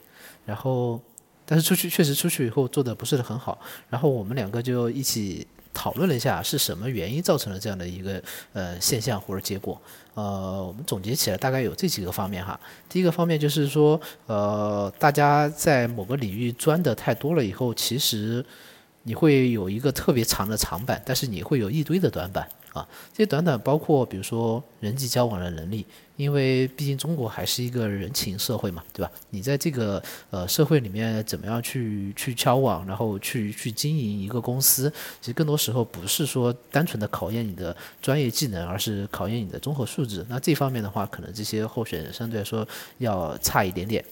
[0.47, 0.99] 然后，
[1.45, 3.61] 但是出去确实出去以后做的不是很好。
[3.91, 8.21] 然后我们两个就一起讨论了一下，是什么原因造成了这样的一个
[8.55, 9.81] 呃现象或者结果。
[10.15, 12.59] 呃，我们总结起来大概有这几个方面哈。
[12.89, 18.43] 第一个方面就是说，呃，大家在某个领域钻的太多了以后，其实。
[19.03, 22.87] 你会有一个特别长的长板，但是你会有一堆的短板啊。
[23.13, 25.87] 这些短板包括，比如说人际交往的能力，
[26.17, 29.11] 因为毕竟中国还是一个人情社会嘛，对吧？
[29.31, 40.25] 你在这个呃社会里面怎么样去去交往，然后去去经营一个公司，其实更多时候不是说单纯的考验你的专业技能，而是考验你的综合素质。
[40.29, 42.67] 那这方面的话，可能这些候选人相对来说
[42.99, 44.05] 要差一点点。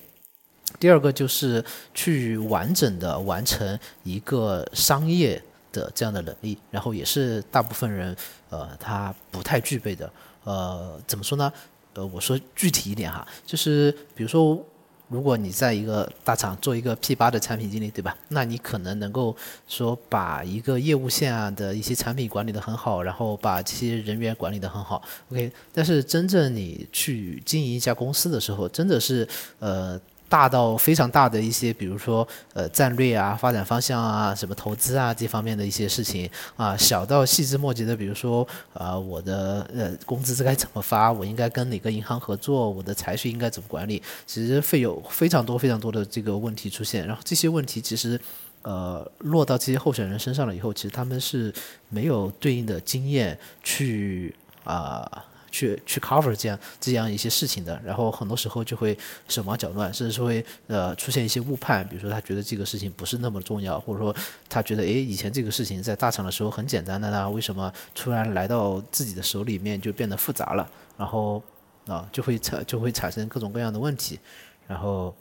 [0.79, 1.65] 第二个就是
[1.95, 5.43] 去完整的完成一个商业
[5.73, 8.15] 的这样的能力，然后也是大部分人
[8.51, 10.11] 呃他不太具备的。
[10.45, 11.53] 呃，怎么说呢？
[11.95, 14.65] 呃，我说具体一点哈，就是比如说，
[15.09, 18.17] 如果你在一个大厂做一个 P 八的产品经理，对吧？
[18.29, 25.03] 那你可能能够说把一个业务线啊的一些产品管理的很好，然后把这些人员管理的很好。
[25.31, 29.27] OK，但是真正你去经营一家公司的时候，真的是
[29.59, 30.01] 呃。
[30.29, 47.07] 大到非常大的一些，比如说呃战略啊、发展方向啊、什么投资啊这方面的一些事情啊，小到细枝末节的，比如说啊我的呃工资是该怎么发，我应该跟哪个银行合作，我的财税应该怎么管理，其实会有非常多非常多的这个问题出现。
[47.07, 48.21] 然后这些问题其实
[48.63, 51.53] 呃落到这些候选人身上了以后，其实他们是
[51.89, 55.25] 没有对应的经验去啊。
[55.51, 58.97] 去去 cover 这样这样一些事情的，然后很多时候就会
[59.29, 64.15] 手忙脚乱，甚至是会呃出现一些误判，比如说他觉得这个事情不是那么重要，或者说
[64.49, 70.69] 他觉得诶以前这个事情在大厂的时候很简单的呢，为什么突然来到自己的手里面就变得复杂了？
[70.97, 71.43] 然后
[71.87, 74.19] 啊就会产就会产生各种各样的问题，
[74.67, 75.15] 然后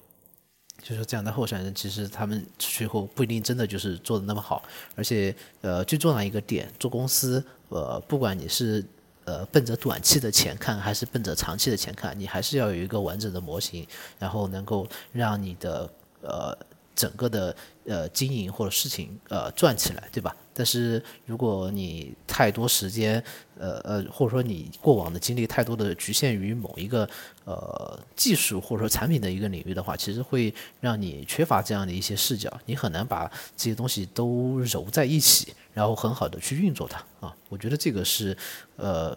[0.81, 4.61] 就是这样的候选人其实他们出去后不一定真的就是做的那么好，
[4.95, 8.83] 而且呃最重要一个点，做公司呃不管你是。
[9.27, 13.85] 呃，奔着短期的钱看，还是奔着长期的钱看，你还是要有一个完整的模型，
[14.17, 15.89] 然后能够让你的
[16.21, 16.57] 呃
[16.97, 20.35] 整个的呃经营或者事情呃转起来，对吧？
[20.51, 23.23] 但是如果你太多时间，
[23.59, 27.07] 呃呃，或者说你过往的经历太多的局限于某一个
[27.45, 37.35] 呃技术或者说产品的一个领域的话，其实会让你缺乏这样的一些视角，你很难把这些东西都揉在一起，然后很好的去运作它啊。
[37.49, 38.35] 我觉得这个是
[38.77, 39.15] 呃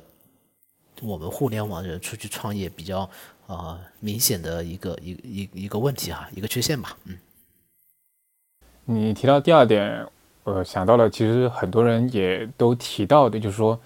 [1.00, 3.08] 我们互联网人出去创业比较
[3.46, 6.94] 啊明显的一个一一一个问题哈，一个缺陷吧。
[7.04, 7.16] 嗯，
[8.90, 10.04] 你提到第二点。
[10.42, 13.78] 我，想到了，其实很多人也都提到的，就是说，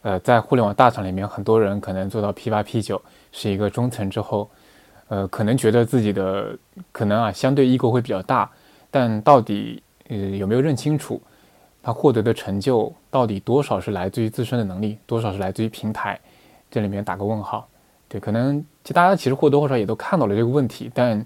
[0.00, 4.50] 呃，在互联网大厂里面，很多人可能做到 P 八、P 九是一个中层之后，
[5.06, 6.58] 呃，可能觉得自己的
[6.90, 8.50] 可能啊，相对 ego 会比较大，
[8.90, 11.22] 但到底呃有没有认清楚，
[11.82, 16.18] 他获得的成就到底多少是来自于自身的能力，多少是来自于平台，
[16.68, 17.68] 这里面打个问号。
[18.08, 21.24] 对，可能其大家其实或多或少也都看到了这个问题，但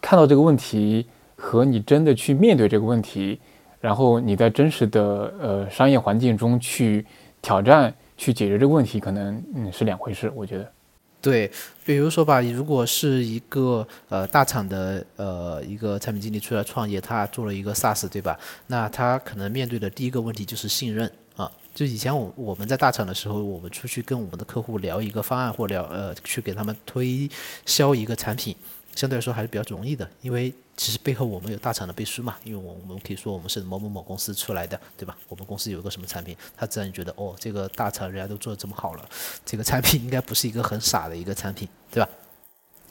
[0.00, 1.06] 看到这个问题
[1.42, 3.40] 和你真的去面对这个问题。
[3.80, 5.02] 然后你在真实的
[5.40, 7.04] 呃商业环境中去
[7.42, 10.32] 挑战、去解决这个问题，可能嗯是两回事。
[10.36, 10.72] 我觉得，
[11.20, 11.50] 对，
[11.84, 18.38] 比如说吧，如果是一个呃大厂的呃一个产品经理出来创业，他做了一个 SaaS，对吧？
[18.68, 21.50] 那他可能面对的第一个问题就是信任啊。
[21.74, 27.28] 就以前我我们在大厂的时候，我们出去跟我们的客户聊一个方案，或聊呃去给他们推
[27.66, 28.54] 销一个产品。
[28.94, 35.16] 相对来说还是比较容易的，因为其实背后我们有大厂的背书嘛，因为我我们可以说我们是某某某公司出来的，对吧？
[35.28, 39.08] 我们公司有一个什么产品，他自然觉得哦，这个大厂人家都做的这么好了，
[39.44, 42.08] 这个产品应该不是一个很傻的一个产品，对吧？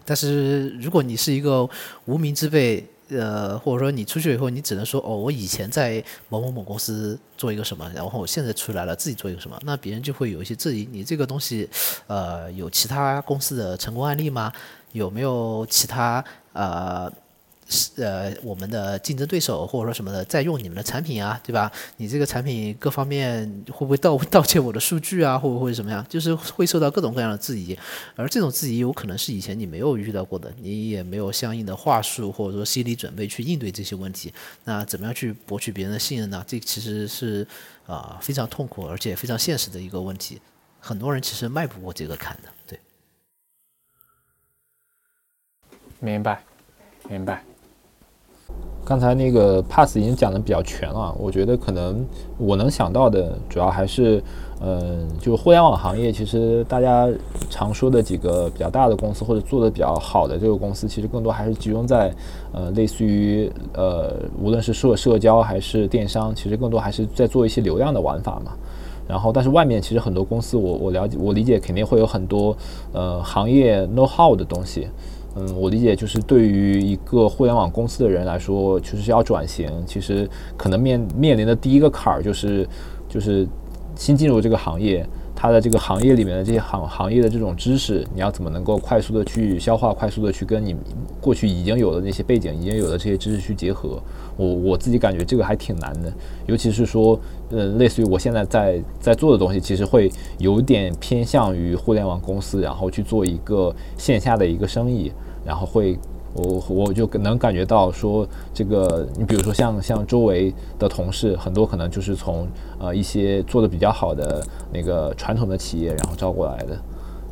[0.03, 1.69] 但是如果你是一个
[2.05, 11.69] 无名之辈，呃，或者说你出去以后，你只能说哦，我以前在某某某公司做一个什么，然后我现在出来了自己做一个什么，那别人就会有一些质疑，你这个东西，
[12.07, 14.51] 呃，有其他公司的成功案例吗？
[14.93, 16.23] 有没有其他
[16.53, 17.11] 呃
[17.69, 21.71] 是呃我们的竞争对手或者说什么的在用你们的产品啊，对吧？
[21.95, 25.39] 你这个产品各方面会不会盗盗窃我的数据啊？
[25.39, 26.05] 会不会怎么样？
[26.09, 27.77] 就是会受到各种各样的质疑，
[28.17, 34.33] 而这种质疑有可能是以前你没有遇到过的，你也没有相应的话术或者说心理准备去应对这些问题。
[34.65, 36.43] 那怎么样去博取别人的信任呢？
[36.45, 37.47] 这其实是
[37.87, 40.41] 啊非常痛苦而且非常现实的一个问题。
[40.81, 42.77] 很多人其实迈不过这个坎的，对。
[46.03, 46.39] 明白，
[47.07, 47.43] 明白。
[48.83, 52.03] 刚才那个 pass 已经讲的比较全了，我觉得可能
[52.39, 54.21] 我能想到的主要还是，
[54.61, 57.07] 嗯，就互联网行业，其实大家
[57.51, 62.11] 常说的几个比较大的公司或者做的比较好的这个公司，其实更多还是集中在，
[62.51, 68.53] 呃，类似于呃，无论是社社交还是电商，其实更多还是在做一些流量的玩法嘛。
[69.07, 72.57] 然后，但是外面其实很多公司，我我了解，我理解肯定会有很多
[72.91, 74.87] 呃行业 know how 的东西。
[75.35, 82.67] 嗯，我理解就是对于一个互联网公司的人来说，就是要转型，其实可能面面临的第一个坎儿就是，
[83.07, 83.47] 就是
[83.95, 90.75] 新进入这个行业，它的这个行业里面的这些行行业的这种知识，你要怎么能够快速的去消化，快速的去跟你
[91.21, 94.01] 过去已经有的那些背景、已经有的这些知识去结合。
[94.37, 96.11] 我我自己感觉这个还挺难的，
[96.47, 97.19] 尤其是说，
[97.49, 105.11] 呃，类似于我现在在在做的东西，其实会有点偏向于互联网公司，然后去做一个线下的一个生意。
[105.43, 105.97] 然后会，
[106.35, 112.47] 我我就能感觉到说，这个你比如说像像周围的同事，很多可能就是从
[112.79, 116.79] 呃一些做的比较好的那个传统的企业，然后招过来的，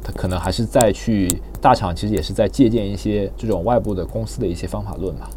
[0.04, 5.30] 他可能还是在去大厂，其实也是在借鉴一些这种外部的公司的一些方法论吧。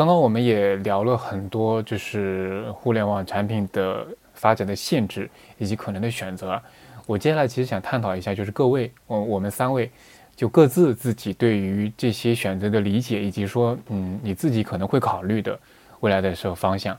[0.00, 4.06] 刚刚我们也聊了很多，就是互联网产品的。
[4.32, 5.28] 发展的限制
[5.58, 6.58] 以及可能的选择，
[7.04, 9.90] 我接下来其实想探讨一下，就是各位，我我们三位
[10.34, 15.60] 就各自自己对于这些选择的理解，以及说，嗯，你自己可能会考虑的
[16.00, 16.96] 未来的时候方向，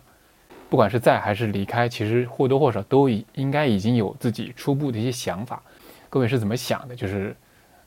[0.70, 5.60] 不管是在还是离开，其实或多或少都已应该已经有自己初步的一些想法。
[6.12, 6.96] 各位是怎么想的？
[6.96, 7.36] 就是，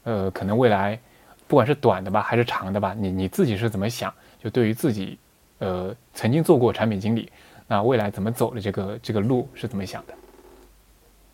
[0.02, 0.98] 呃，可能未来，
[1.46, 4.12] 不管是短的吧，还是长的吧，你你自己是怎么想？
[4.44, 5.18] 就对于自己，
[5.58, 7.32] 呃，曾经做过产品经理，
[7.66, 10.14] 那未来怎么走的这个这个路是怎么想的？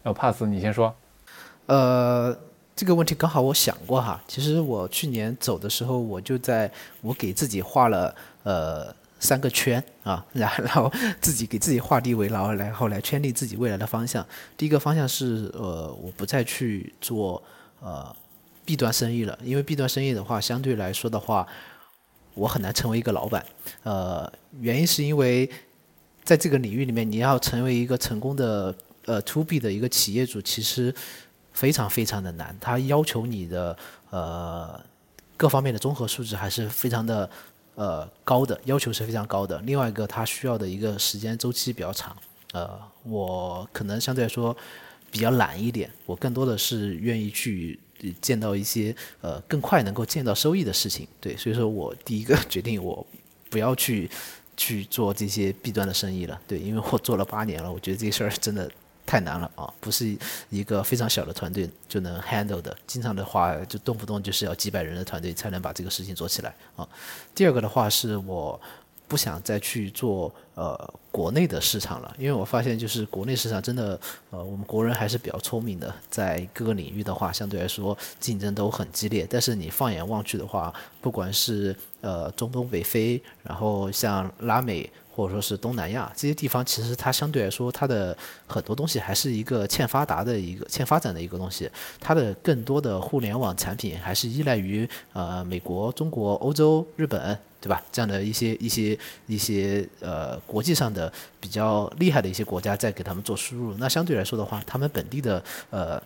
[0.04, 0.94] 呃，pass，你先说。
[1.66, 2.38] 呃，
[2.76, 4.22] 这个问题刚好我想过哈。
[4.28, 10.88] 其实我去年走的时候，我就在我给自己画了呃三个圈啊，然后
[11.20, 14.24] 自己给自己画地为牢，然后来圈定自己未来的方向。
[14.56, 17.42] 第一个方向是呃，我不再去做
[17.80, 18.14] 呃
[18.64, 21.46] B 端生意了，因为 B 端生意的话，相对来说的话，
[22.34, 23.44] 我很难成为一个老板。
[23.82, 25.50] 呃，原因是因为
[26.24, 28.74] 在这个领域里面，你要成为一个成功的
[29.04, 30.94] 呃 To B 的一个企业主，其实。
[31.52, 33.76] 非常非常的难，它要求你的
[34.10, 34.80] 呃
[35.36, 37.28] 各方面的综合素质还是非常的
[37.74, 39.60] 呃高的，要求是非常高的。
[39.62, 42.16] 另外一个，它需要的一个时间周期比较长。
[42.52, 42.70] 呃，
[43.02, 44.56] 我可能相对来说
[45.10, 47.78] 比较懒一点，我更多的是愿意去
[48.20, 51.06] 见到一些呃更快能够见到收益的事情。
[51.20, 53.06] 对，所以说我第一个决定我
[53.48, 54.10] 不要去
[54.56, 56.40] 去做这些弊端的生意了。
[56.46, 58.70] 对，因为我做了八年了，我觉得这事儿真的。
[59.06, 59.66] 太难了啊！
[59.80, 60.16] 不是
[60.50, 62.76] 一个非常小的团队就能 handle 的。
[62.86, 66.88] 经常的话，就动不动就是要几百人的团队才能把这个事情做起来啊。
[67.34, 68.60] 第二个的话是我。
[69.10, 70.78] 不想再去做呃
[71.10, 73.98] 国内的市场了，因为我发现就是国内市场真的
[74.30, 79.26] 呃我们国人还是比较聪明的，在各个领域的话相对来说竞争都很激烈。
[79.28, 97.36] 但是你放眼望去的话，不管是呃中东北非，然后像拉美或者说是东南亚这些地方，其实它相对来说它的很多东西还是一个欠发达的一个欠发展的一个东西，它的更多的互联网产品还是依赖于呃美国、中国、欧洲、日本。
[97.60, 97.82] 对吧？
[97.92, 106.02] 这样的一些一些一些呃国际上的比较厉害的一些国家在给他们做输入，那相对来说的话，他们本地的呃，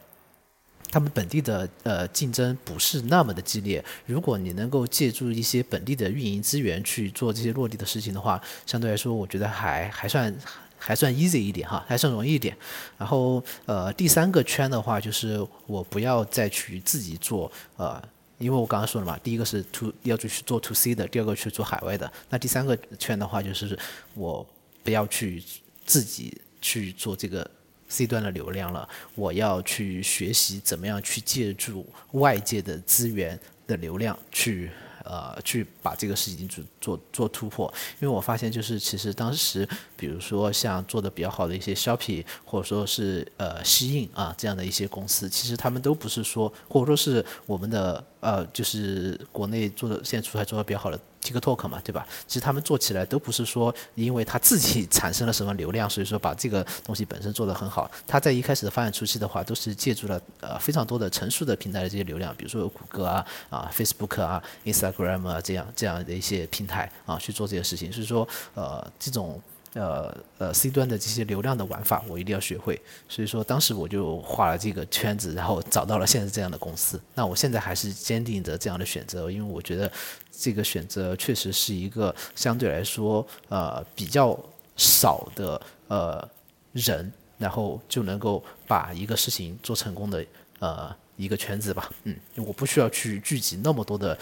[0.91, 3.85] 他们本地的呃竞争不是那么的激烈。
[4.05, 10.35] 如果你能够借助一些本地的运营资源去做这些落地的事情的话，相对来说，我觉得还还算
[10.77, 12.57] 还算 easy 一点哈，还算容易一点。
[12.99, 18.03] 然后呃，第三个圈的话，就是我不要再去自己做呃。
[18.39, 22.11] 因为我刚刚说了嘛，第一个是 to 要去做 to C 的，第二个去做海外的。
[22.31, 23.79] 那第三个圈的话，就是
[24.15, 24.47] 我
[24.83, 25.43] 不要去
[25.85, 27.49] 自己去做这个
[27.89, 34.71] C 端的流量了，我要去学习怎么样去借助外界的资源的流量去。
[35.05, 50.99] 呃，去把这个事情做做做突破，因为我发现就是其实当时，比如说像做的比较好的一些 Shopee，或者说是呃西印啊这样的一些公司，其实他们都不是说，或者说是我们的呃就是国内做的现在出海做的比较好的。
[51.25, 52.07] TikTok 嘛，对吧？
[52.27, 57.91] 其实他们做起来都不是说，因为他自己产生了什么流量，所以说把这个东西本身做得很好。
[58.07, 67.91] 他在一开始的发展初期的话，都是借助了呃非常多的成熟的平台的这些流量，比如说谷歌啊、啊 Facebook 啊、Instagram 啊这样这样的一些平台啊去做这些事情。
[67.91, 69.41] 所以说，呃，这种。
[69.75, 72.81] 呃呃，C 端的这些流量的玩法，我一定要学会。
[73.09, 77.01] 所以说，当时我就画了这个圈子，然后找到了现在这样的公司。
[77.15, 79.91] 那我现在还是坚定着这样的选择，因为我觉得
[80.31, 84.39] 这个选择确实是一个相对来说呃比较
[84.77, 86.29] 少的呃
[86.73, 90.25] 人，然后就能够把一个事情做成功的
[90.61, 91.91] 呃一个圈子吧。
[92.05, 94.17] 嗯，我不需要去聚集那么多的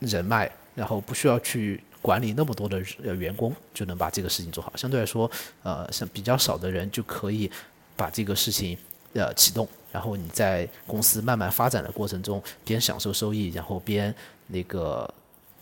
[0.00, 1.82] 人脉，然后不需要去。
[2.02, 5.30] 管理那么多的呃员工就能把这个事情做好，相对来说，
[5.62, 7.50] 呃，像比较少的人就可以
[7.96, 8.76] 把这个事情
[9.14, 14.12] 呃启动，然后你在公司慢慢发展的过程中，边享受收益，然后边
[14.48, 15.08] 那个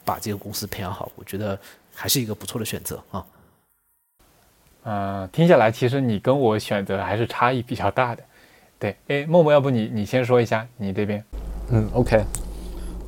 [0.05, 1.59] 把这个公司培养好，我觉得
[1.95, 3.27] 还是一个不错的选择啊。
[4.83, 8.23] 呃，听下来，其实你跟我选择还是差异比较大的。
[8.79, 11.23] 对，哎，默默，要不你你先说一下你这边？
[11.71, 12.25] 嗯，OK。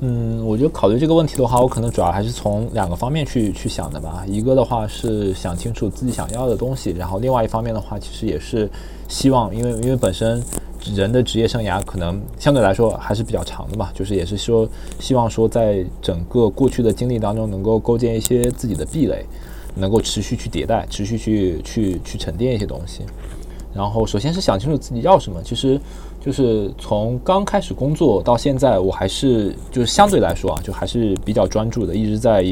[0.05, 4.25] 嗯，我觉得考虑这个问题的话，我可能主要还是从两个方面去去想的吧。
[4.27, 8.69] 一个的话是想清楚自己想要的东西，然后另外一方面的话，其实也是
[9.07, 10.43] 希望，因为因为本身
[10.93, 14.67] 人的职业生涯可能相对来说还是比较长的嘛，就是也是说
[14.99, 19.25] 希望说在整个过去的经历当中能够构建一些自己的壁垒，
[19.73, 23.03] 能够持续去迭代，持续去去去沉淀一些东西。
[23.73, 25.79] 然后首先是想清楚自己要什么，其实。
[26.25, 32.45] 就是从刚开始工作到现在，我还是就是相对来说啊，就还是比较专注的，一直在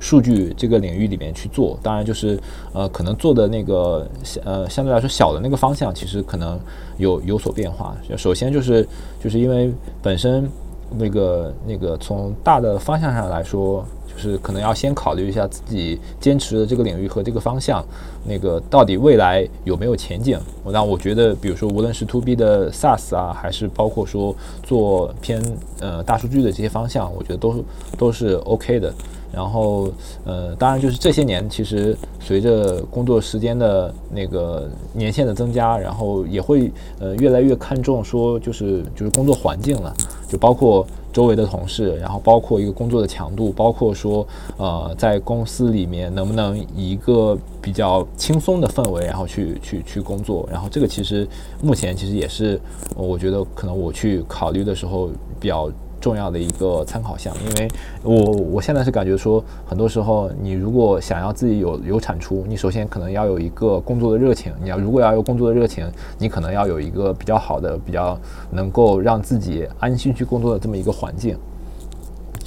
[0.00, 1.78] 数据这个领域里面去做。
[1.82, 2.40] 当然，就是
[2.72, 4.08] 呃，可能做的那个
[4.44, 6.58] 呃相对来说小的那个方向，其实可能
[6.96, 7.94] 有有所变化。
[8.16, 8.88] 首先就是
[9.22, 9.70] 就是因为
[10.02, 10.48] 本身
[10.96, 13.84] 那个那个从大的方向上来说，
[14.18, 17.84] 就是可能要先考虑一下自己坚持的这个领域和这个方向，
[18.26, 20.36] 那个到底未来有没有前景。
[20.64, 25.40] 那我觉得，比如说无论是 to B 的 SaaS 啊，还是包括说做偏
[25.80, 27.64] 呃大数据的这些方向，我觉得都
[27.96, 28.92] 都是 OK 的。
[29.30, 29.90] 然后，
[30.24, 39.94] 呃，当然就是这些年，其实随着工作时间的那个年限的增加，然后也会呃越来越看重说就是就是工作环境了，
[40.28, 44.26] 就包括周围的同事，然后包括一个工作的强度，包括说
[44.56, 51.28] 呃在公司里面能不能以一个比较轻松的氛围，然后去去去工作，然后这个其实
[51.62, 52.58] 目前其实也是
[52.96, 55.70] 我觉得可能我去考虑的时候比较。
[56.00, 57.68] 重要的一个参考项，因为
[58.02, 64.52] 我我现在是感觉说，很多时候你如果想要自己有有产出，你首先可能要有一个工作的热情。
[64.62, 68.18] 你要如果要有工作的热情，你可能要有一个比较好的、比较
[68.50, 71.36] 能够让自己安心去工作的这么一个环境。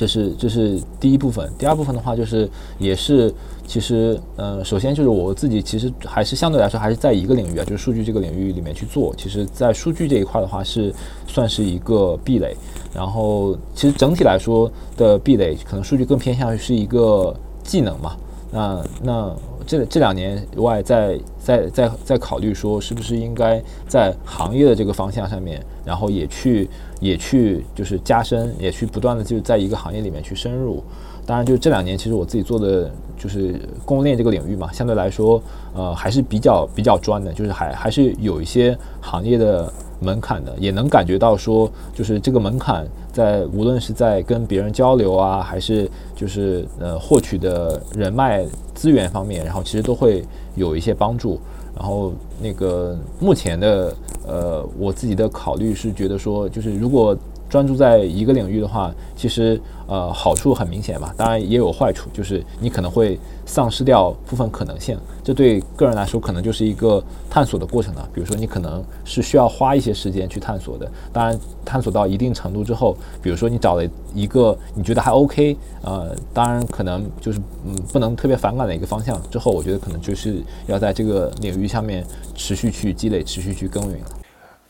[0.02, 1.48] 这是这是第一部分。
[1.60, 2.50] 第二部分的话，就是
[2.80, 3.32] 也是。
[3.68, 9.14] 其实，嗯，首先就是我自己，其实还是相对来说还是在一个领域啊，就是数据这个领域里面去做。
[9.16, 10.94] 其实，在数据这一块的话，是
[11.26, 12.54] 算是一个壁垒。
[12.94, 17.34] 然后，其实整体来说的壁垒，可能数据更偏向于是一个
[17.64, 18.18] 技能嘛。
[18.52, 19.34] 那那
[19.66, 26.68] 这这两年外，在在在在考虑说，是不是应该在行业的这个方向上面，然后也去
[27.02, 30.82] 也去就是加深，也去不断的就在一个行业里面去深入。
[31.26, 35.42] 当然，就这两年，其实我自己做的就是供应链这个领域嘛，相对来说，
[35.76, 48.44] 呃，还是比较比较专的，就是还还是有一些行业的门槛的，也能感觉到说，就是这个门槛在无论是在跟别人交流啊，还是就是呃获取的人脉
[48.74, 50.24] 资源方面，然后其实都会
[50.56, 51.40] 有一些帮助。
[51.76, 53.96] 然后那个目前的
[54.28, 57.18] 呃，我自己的考虑是觉得说，就是如果。
[57.52, 64.98] 专注在一个领域的话，其实呃好处很明显嘛，当然也有坏处，就是你可能会丧失掉部分可能性。
[65.22, 68.08] 这对个人来说可能就是一个探索的过程了。
[68.14, 70.90] 比如说你可能是需要花一些时间去探索的。
[71.12, 73.84] 当然探索到一定程度之后，比如说你找了
[74.16, 84.06] 一个你觉得还 OK，呃，当然可能就是嗯不能特别反感的一个方向之后，我觉得可能就是要在这个领域上面持续去积累，持续去耕耘了。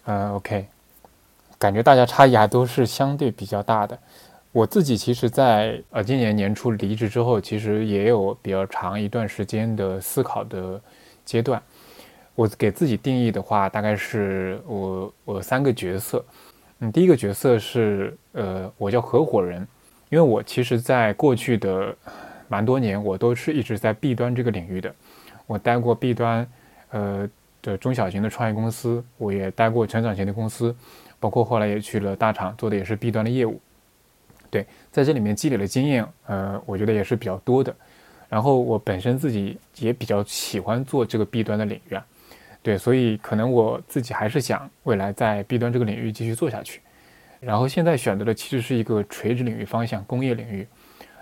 [0.05, 0.65] 呃，OK。
[1.61, 3.95] 感觉大家差异还都是相对比较大的。
[4.51, 10.81] 我自己其实，在呃今年年初离职之后，其实也有比较长一段时间的思考的
[11.23, 11.61] 阶段。
[12.33, 16.25] 我给自己定义的话，大概是我我三个角色。
[16.79, 19.61] 嗯，第一个角色是呃，我叫合伙人，
[20.09, 21.95] 因为我其实在过去的
[22.47, 24.91] 蛮多年，我都是一直在 B 端这个领域的。
[25.45, 26.47] 我待过 B 端
[26.89, 27.29] 呃
[27.61, 30.75] 的中小型的创业公司，我也待过成长型的公司。
[31.19, 33.61] 包括后来也去了大厂，做的也是 B 端的业务，
[34.49, 37.71] 对，在这里面积累的经验，呃，我觉得也是比较多的。
[38.27, 42.03] 然后我本身自己也比较喜欢做这个 B 端的领域啊，
[42.63, 46.81] 对，所以可能我自己还是想未来在 B 端这个领域继续做下去。
[47.39, 50.67] 然后现在选择的其实是一个垂直领域方向，工业领域。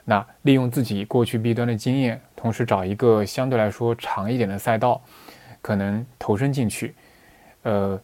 [0.05, 5.01] 那利用自己过去 B 端的经验，同时找一个相对来说长一点的赛道，
[5.61, 6.93] 可能投身进去，
[7.63, 7.99] 呃。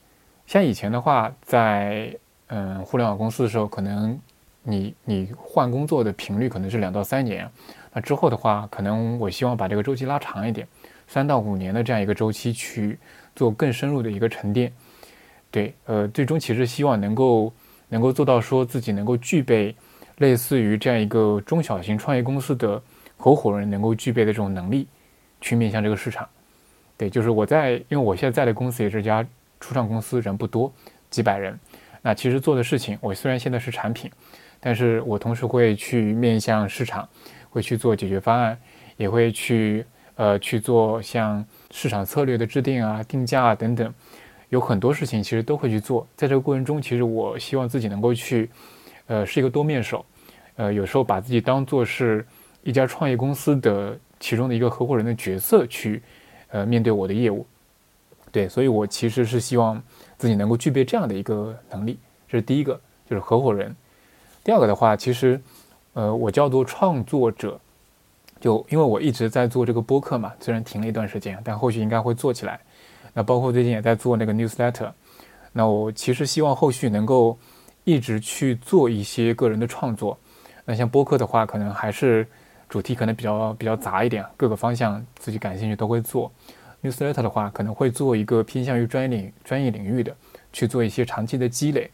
[0.47, 2.15] 像以前的话，在
[2.49, 4.15] 嗯互联网公司的时候，可能
[4.61, 7.49] 你你换工作的频率可能是两到三年，
[7.91, 10.67] 那之后的话，可能我希望把这个周期拉长一点，
[11.07, 12.99] 三到五年的这样一个周期去
[13.35, 14.71] 做更深入的一个沉淀。
[15.49, 17.51] 对，呃，最终其实希望能够
[17.89, 19.75] 能够做到说自己能够具备
[20.17, 22.79] 类似于这样一个中小型创业公司的
[23.17, 24.87] 合伙人能够具备的这种能力，
[25.41, 26.29] 去面向这个市场。
[26.97, 29.25] 对，就是我在，因为我现在在的公司也是家。
[29.57, 30.71] 初创公司人不多，
[31.09, 31.57] 几百人。
[32.01, 34.11] 那其实做的事情，我虽然现在是产品，
[34.59, 37.07] 但是我同时会去面向市场，
[37.49, 38.59] 会去做解决方案，
[38.97, 39.83] 也会去
[40.15, 43.91] 呃去做像市场策略的制定啊、定价啊等等，
[44.49, 46.05] 有很多事情其实都会去做。
[46.15, 48.49] 在这个过程中，其实我希望自己能够去，
[49.07, 50.05] 呃，是一个多面手，
[50.57, 52.23] 呃，有时候把自己当做是
[52.61, 56.03] 一家创业公司的其中的一个合伙人的角色去，
[56.55, 57.45] 呃，面对我的业务。
[58.31, 59.81] 对，所以我其实是希望
[60.17, 61.99] 自己能够具备这样的一个能力，
[62.29, 62.79] 这是第一个，
[63.09, 63.75] 就是合伙人。
[64.41, 65.41] 第二个的话，其实，
[65.91, 67.59] 呃，我叫做创作者，
[68.39, 72.57] 就因为我一直在做这个播客嘛，虽然停了一段时间，但后续应该会做起来。
[73.13, 74.91] 那包括最近也在做那个 newsletter，
[75.51, 77.37] 那我其实希望后续能够
[77.83, 80.17] 一直去做一些个人的创作。
[80.63, 82.25] 那像播客的话，可能还是
[82.75, 86.29] 主题可能比较比较杂一点，各个方向自己感兴趣都会做。
[86.83, 90.13] newsletter 的话，可能会做一个偏向于专业领专业领域的，
[90.51, 91.89] 去做一些长期的积累。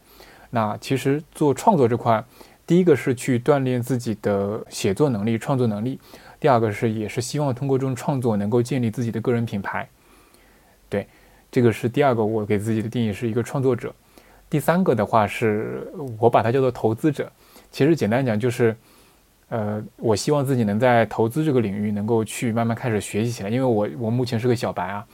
[0.50, 2.24] 那其实做创作这块，
[2.66, 5.96] 第一个是去锻炼自己的写作能力、创作能力；
[6.40, 9.88] 第二个是也是希望通过这种创作能够建立自己的个人品牌。
[10.88, 11.06] 对，
[11.52, 13.94] 这个是第二个我给自己的定义是一个创作者。
[14.50, 17.30] 第三个的话是我把它叫做投资者。
[17.70, 18.76] 其实简单讲就是，
[19.52, 25.06] 呃，我希望自己能在投资这个领域能够去慢慢开始学习起来，因为我我目前是个小白啊。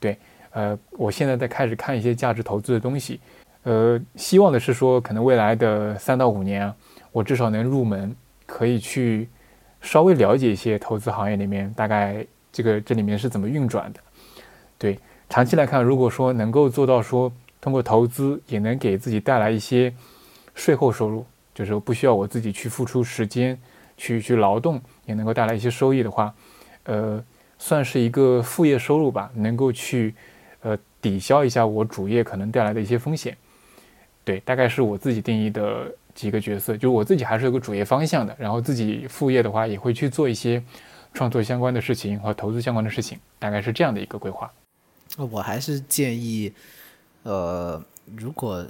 [0.00, 0.18] 对，
[0.50, 3.20] 呃，我现在在开始看一些价值投资的东西。
[3.62, 6.74] 呃，希望的是说，可能未来的三到五年啊，
[7.12, 8.12] 我至少能入门，
[8.44, 9.28] 可以去
[9.80, 14.00] 稍微了解一些投资行业里面大概这个这里面是怎么运转的。
[14.76, 14.98] 对，
[15.28, 19.94] 长期来看，如果说能够做到说通过投资也能给自己带来一些
[20.56, 23.56] 税后收入，就是不需要我自己去付出时间
[23.96, 26.34] 去去劳动，也能够带来一些收益的话，
[26.84, 27.22] 呃，
[27.58, 30.14] 算是一个副业收入吧，能够去
[30.60, 33.36] 呃抵消一下我主业可能带来的一些风险。
[34.24, 40.62] 对，大概是我自己定义的几个角色，就是我自己还是有个主业方向的，然后自己副业的话也会去做一些
[41.14, 44.52] 创作相关的事情和投资相关的事情，大概是这样的一个规划。
[45.30, 46.52] 我还是建议，
[47.22, 47.80] 呃，
[48.16, 48.66] 如果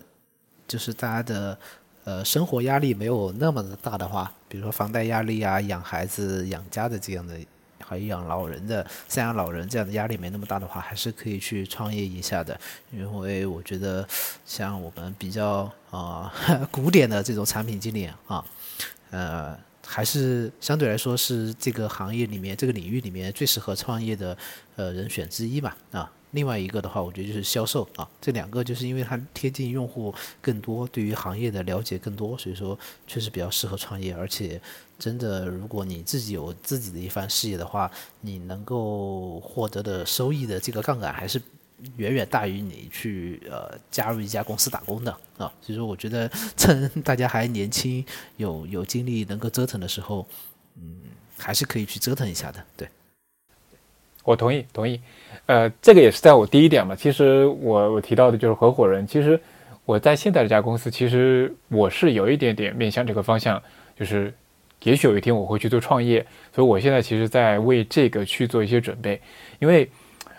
[0.68, 1.58] 就是大家的
[2.06, 7.36] 呃生活压力没有那么的大的话，比如说房贷压力啊、养孩子、养家的这样的。
[7.88, 12.58] 还有养老人的赡养老人这样的压力没那么大的话，还是可以去创业一下的。
[12.90, 14.04] 因为我觉得，
[14.44, 16.32] 像我们比较啊
[16.72, 18.44] 古典的这种产品经理啊，
[19.12, 19.56] 呃，
[19.86, 24.36] 还是相对来说是这个行业里面这个领域里面最适合创业的
[24.74, 26.10] 呃人选之一吧啊。
[26.32, 34.14] 另外一个的话，我觉得就是销售啊，这两个就是因为它贴近用户更多，对于行业的了解更多，所以说确实比较适合创业。
[34.14, 34.60] 而且，
[34.98, 37.90] 真的如果你自己有自己的一番事业的话，
[38.20, 41.40] 你能够获得的收益的这个杠杆还是
[41.96, 45.50] 远远大于你去呃加入一家公司打工的啊。
[45.62, 48.04] 所以说，我觉得趁大家还年轻、
[48.36, 50.26] 有有精力能够折腾的时候，
[50.74, 51.00] 嗯，
[51.38, 52.62] 还是可以去折腾一下的。
[52.76, 52.88] 对，
[54.24, 55.00] 我同意，同意。
[55.46, 56.94] 呃，这个也是在我第一点嘛。
[56.96, 59.06] 其实我我提到的就是合伙人。
[59.06, 59.40] 其实
[59.84, 63.62] 我在现在这家公司，其实我是有一点点面向这个方向，
[63.96, 64.34] 就是
[64.82, 66.26] 也许有一天我会去做创业。
[66.52, 69.20] 所以我现在其实在为这个去做一些准备。
[69.60, 69.88] 因为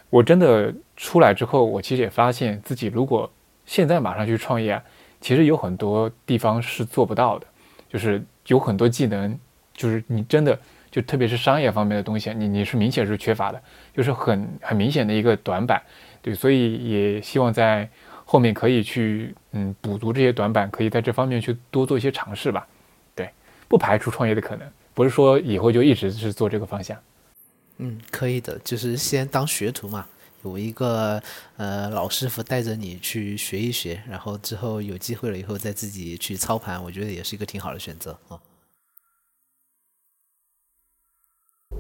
[0.10, 3.32] 我真的出来之后，我其实也发现自己如果
[3.66, 4.82] 现在马上去创业，
[5.22, 7.48] 其实有很多地方是做不到的，
[7.88, 9.40] 就是有很多技能，
[9.74, 10.60] 就是你真的。
[10.90, 13.62] 就特别是商业方面的东西，你你是明显是缺乏的，
[13.98, 15.82] 就是很很明显的一个短板，
[16.22, 17.90] 对，所以也希望在
[18.24, 22.68] 后面可以去嗯补足这些短板，可以在这方面去多做一些尝试吧，
[23.16, 23.28] 对，
[23.68, 26.96] 不排除创业的可能，不是说以后就一直是做这个方向，
[27.78, 30.06] 嗯，可以的，就是先当学徒嘛，
[30.44, 31.20] 有一个
[31.56, 38.38] 呃老师傅带着你去学一学，然后之后有机会了以后再自己去操盘，我觉得也是一个挺好的选择啊。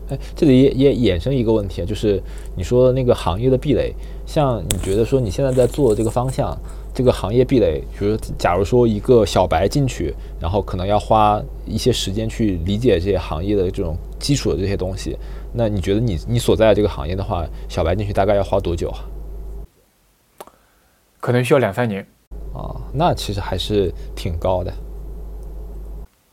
[0.10, 2.22] 哎，这里也也衍生一个问题啊，就是
[2.56, 3.94] 你说那个行业的壁垒，
[4.26, 6.58] 像你觉得说你现在在做的这个方向，
[6.94, 15.18] 这个行业壁垒，比如假如说一个小白进去，然后可能要花一些时间去理解这些行业的这种基础的这些东西，
[15.54, 19.00] 那你觉得你你所在的这个行业的话，小白进去大概要花多久啊？
[21.20, 22.06] 可能需要两三年。
[22.54, 24.74] 啊，那其实还是挺高的。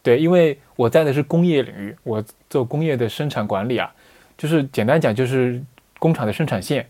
[0.02, 2.22] 对，因为我在的是工业领域，我
[2.54, 3.92] 做工业的生产管理啊，
[4.38, 5.60] 就是简单讲就是
[5.98, 6.86] 工厂的生产线。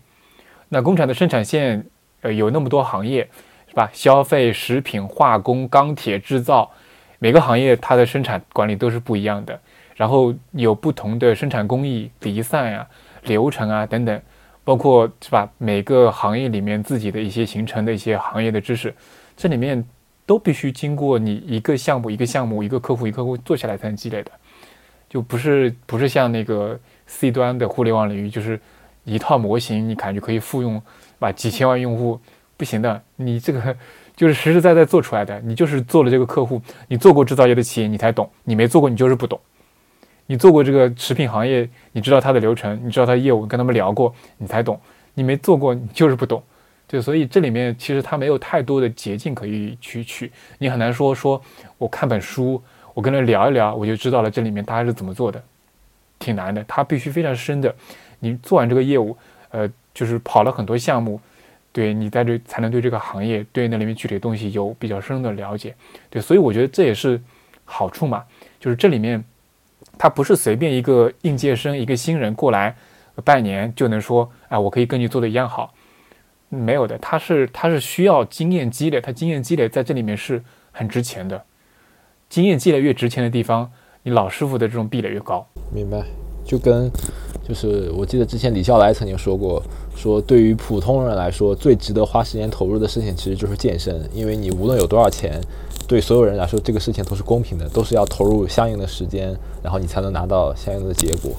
[0.69, 1.83] 那工厂的生产线，
[2.21, 3.27] 呃，有那么多行业，
[3.67, 3.89] 是吧？
[3.91, 6.69] 消费、食品、化工、钢铁制造，
[7.17, 9.59] 每个行业它的生产管理都是不一样的。
[9.95, 12.87] 然后有不同的生产工艺、离散呀、
[13.23, 14.21] 流程啊等等，
[14.63, 15.49] 包括是吧？
[15.57, 18.93] 每个行业里面自己的一些形成的一些行业的知识，
[19.35, 19.83] 这里面。
[20.27, 24.31] 都必须经过你一个项目一个项目一个客户一个客户做下来才能积累的，
[25.09, 28.59] 就不是不是像那个 C 端的互联网领域，就是
[29.03, 30.81] 一套模型你感觉可以复用，
[31.19, 32.19] 把几千万用户
[32.57, 33.75] 不行的，你这个
[34.15, 39.39] 就是实实在在做出来的，你就是做了这个客户，你做过制造业的企业你才懂，你没做过你就是不懂，
[40.25, 44.79] 你做过这个食品行业，你知道它的流程，你知道它业务，跟他们聊过你才懂，
[45.13, 46.41] 你没做过你就是不懂。
[46.87, 51.41] 对，所以这里面其实它没有太多的捷径可以去取，你很难说说
[51.77, 52.61] 我看本书，
[52.95, 55.43] 我跟他聊一聊，我就知道了这里面他是怎么做的，
[56.17, 56.63] 挺难的。
[56.63, 57.75] 他必须非常深的，
[58.19, 59.15] 你做完这个业务，
[59.49, 61.19] 呃，就是跑了很多项目，
[61.73, 65.75] 对你在这才能对这个行业对那里面具体的东西有比较深的了解。
[66.09, 67.21] 对，所以我觉得这也是
[67.65, 68.23] 好处嘛，
[68.61, 69.21] 就是这里面
[69.97, 72.73] 他不是随便一个应届生一个新人过来
[73.25, 75.73] 半年就能说，哎，我可以跟你做的一样好。
[76.47, 80.41] 没有的，他是他是需要经验积累，他经验积累在这里面是
[80.71, 81.43] 很值钱的。
[82.35, 83.71] 经验积累越值钱的地方，
[84.03, 85.47] 你老师傅的这种壁垒越高。
[85.73, 86.03] 明白，
[86.43, 86.91] 就跟
[87.47, 89.63] 就是我记得之前李笑来曾经说过，
[89.95, 95.39] 说对于普通人来说，最值得花时间投入的事情其实就是健身，因为你无论有多少钱，
[95.87, 99.33] 对所有人来说这个事情都是公平的，都是要投入相应的时间，
[99.63, 101.31] 然后你才能拿到相应的结果。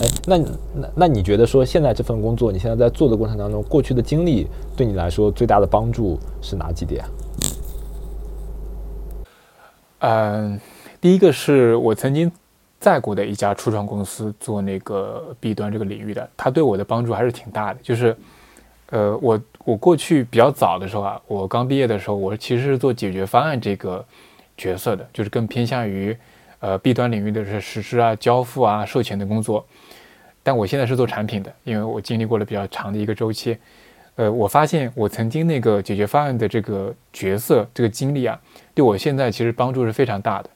[0.00, 4.46] 哎，那那那你觉得说现在这份工作，你现在在做的过程当中，过去的经历
[4.76, 7.02] 对你来说最大的帮助是哪几点？
[10.00, 10.60] 嗯，
[11.00, 12.30] 第一个是我曾经
[12.78, 17.80] 在过的一家初创公司做那个 B 端这个领域的，它对我的帮助还是挺大的。
[17.82, 18.16] 就是，
[18.90, 24.04] 呃，我我过去比较早的时候啊，我刚毕业的时候，我其实是做解决方案这个
[24.56, 26.16] 角色的，就是更偏向于
[26.60, 29.64] 呃 B 端领域的是实施啊、交付啊、售前的工作。
[30.42, 33.56] 但我现在是做产品的，因为我经历过了比较长的一个周期，
[34.16, 38.40] 呃，我发现我曾经那个解决方案的这个角色、这个经历啊，
[38.74, 40.50] 对我现在其实帮助是非常大的。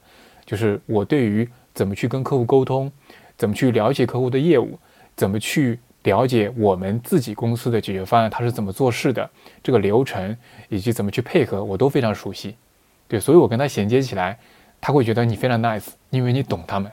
[0.46, 2.90] 就是我对于怎么去跟客户沟通，
[3.36, 4.78] 怎么去了解客户的业务，
[5.14, 9.28] 怎么去了解我们自己公司的解决方案它是怎么做事的，
[9.62, 10.34] 这个流程
[10.70, 12.56] 以及怎么去配合，我都非常熟悉。
[13.06, 14.38] 对，所以我跟他衔接起来，
[14.80, 16.90] 他会觉得你非常 nice，因为你懂他们，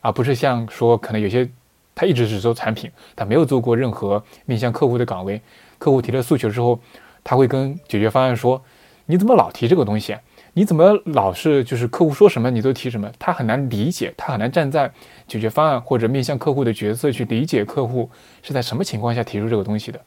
[0.00, 1.48] 而不是像说可能有些。
[1.94, 5.40] 他一直只做产品，他没有做过任何面向客户的岗位。
[5.78, 6.80] 客户提了诉求之后，
[7.22, 8.62] 他会跟解决方案说
[9.06, 10.16] ：“你怎么老提这个东西？
[10.54, 14.90] 你怎么老是就是客户说什么你都提什么？”他很难理解，他很难站在
[15.26, 18.08] 解决方案或者面向客户的角色去理解客户
[18.42, 20.00] 是在什么情况下提出这个东西的。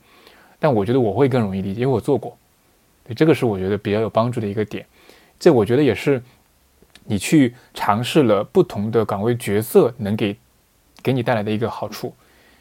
[0.57, 2.38] 但我觉得我会更容易理解，因为我做过。
[3.03, 4.86] 对，这个是我觉得比较有帮助的一个点。
[5.40, 6.24] 这我觉得也是
[7.03, 10.36] 你去尝试了不同的岗位角色能给。
[11.06, 12.11] 给你带来的一个好处，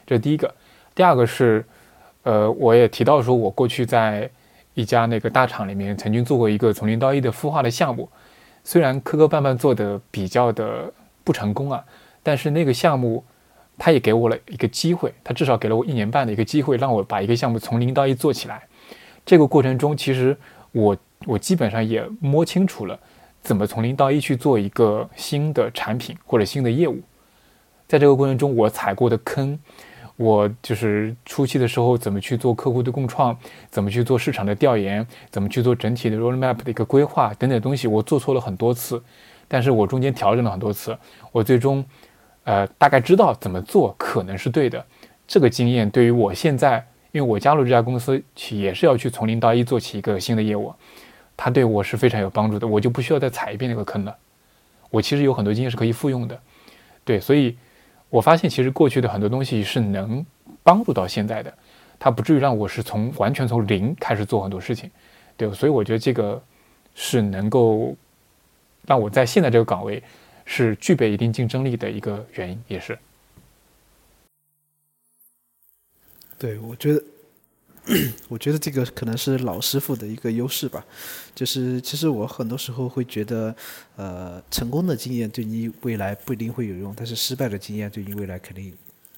[0.05, 0.53] 这是第一个。
[0.93, 1.65] 第二个是，
[2.21, 4.29] 呃，我也提到说，我过去在
[4.75, 8.07] 一家那个大厂里面曾经做过一个从零到一的孵化的项目，
[8.63, 10.93] 虽然磕磕绊绊做的比较的
[11.23, 11.83] 不成功啊，
[12.21, 13.25] 但是那个项目，
[13.79, 18.61] 它也给我了一个机会，它至少给了我一年半的一个机会，让我把一个项目从零到一做起来。
[19.25, 20.37] 这个过程中，其实
[20.71, 20.95] 我
[21.25, 22.99] 我基本上也摸清楚了
[23.41, 27.01] 怎么从零到一去做一个新的产品或者新的业务。
[27.87, 29.59] 在这个过程中，我踩过的坑，
[30.17, 33.37] 我就是初期的时候怎么去做客户的共创，
[33.69, 39.03] 怎么去做市场的调研，怎么去做整体的 roadmap 的一个规划等等东西，我做错了很多次，
[39.47, 40.97] 但是我中间调整了很多次，
[41.31, 41.85] 我最终，
[42.43, 44.83] 呃，大概知道怎么做可能是对的。
[45.27, 50.73] 这个经验对于我现在，因为我加入这家公司也是要去从零到一做起一个新的业务，
[51.37, 54.15] 它对我是非常有帮助的，我就不需要再踩一遍那个坑了。
[54.89, 56.39] 我其实有很多经验是可以复用的，
[57.03, 57.55] 对，所以。
[58.15, 60.25] 我发现其实过去的很多东西是能
[60.63, 61.53] 帮助到现在的，
[61.99, 64.89] 它不至于让我是从完全从零开始做很多事情，
[65.35, 66.41] 对，所以我觉得这个
[66.93, 67.93] 是能够
[68.87, 70.01] 让我在现在这个岗位
[70.45, 72.97] 是具备一定竞争力的一个原因，也是。
[76.39, 77.03] 对，我觉得。
[78.29, 80.85] 我觉得这个可能是老师傅的一个优势吧，
[81.33, 83.55] 就是其实我很多时候会觉得，
[83.95, 88.73] 呃，成功的经验对你未来不一定会有用，但是失败的经验对你未来肯定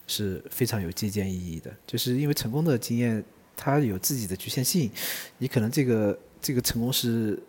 [0.05, 3.23] 是非常有借鉴意义的，就是因为成功的经验
[3.55, 4.91] 它有自己的局限性，
[5.37, 7.39] 你可能这个这个成功是。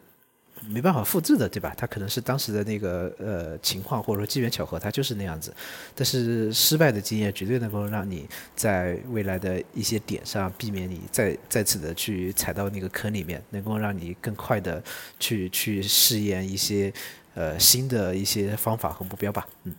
[0.67, 1.75] 没办法复制的，对吧？
[1.77, 5.55] 它可能是当时的那个呃情况，或者说机缘巧合，它就是那样子。
[5.95, 14.83] 但是失败的经验绝对能够让你在未来的一些点上避免你再再次的去踩到那个坑里面，能够让你更快的
[15.19, 16.93] 去去试验一些
[17.35, 19.47] 呃新的一些方法和目标吧。
[19.65, 19.75] 嗯，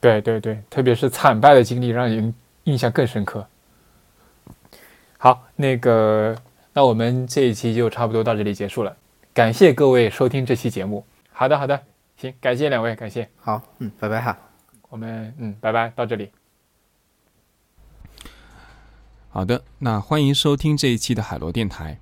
[0.00, 2.34] 对对对，特别是惨败的经历，让人
[2.64, 3.46] 印象更深刻。
[5.18, 6.34] 好，那个，
[6.72, 8.96] 那我们这一期就差不多到这里结束了。
[9.32, 11.04] 感谢各位收听这期节目。
[11.30, 11.80] 好的，好的，
[12.16, 13.28] 行，感谢两位，感谢。
[13.36, 14.36] 好，嗯，拜拜哈。
[14.88, 16.28] 我们，嗯，拜拜，到这里。
[19.28, 21.96] 好的，那欢迎收听这一期的海螺电台。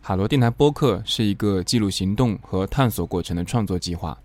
[0.00, 4.16] 海螺电台播客是一个记录行动和探索过程的创作计划。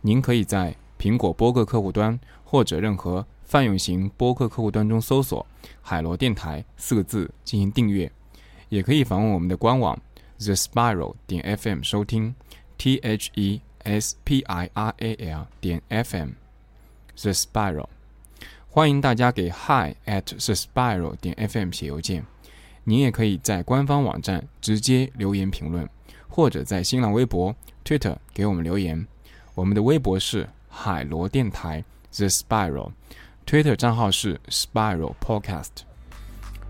[0.00, 5.46] 您可以在苹果播客客户端或者任何泛用型播客客户端中搜索
[5.80, 8.10] “海螺电台”四个字进行订阅，
[8.70, 9.96] 也可以访问我们的官网。
[10.38, 12.34] The Spiral 点 FM 收听
[12.76, 17.86] ，T H E S P I R A L 点 FM，The Spiral，
[18.68, 22.26] 欢迎大家给 Hi at The Spiral 点 FM 写邮件。
[22.84, 25.88] 您也可以在官方网站直接留言评论，
[26.28, 29.06] 或者在新浪微博、Twitter 给我们留言。
[29.54, 31.82] 我们的微博是海螺电台
[32.14, 35.86] The Spiral，Twitter 账号是 Spiral Podcast。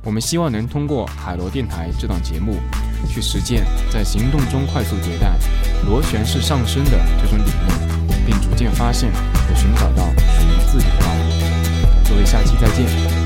[0.07, 2.55] 我们希望能通过海螺电台这档节目。
[3.09, 5.39] 去实践在行动中快速迭代、
[5.87, 6.93] 螺旋式上升的
[7.23, 12.09] 这种理念，并逐渐发现和寻找到属于自己的道路。
[12.09, 13.26] 各位，下期再见。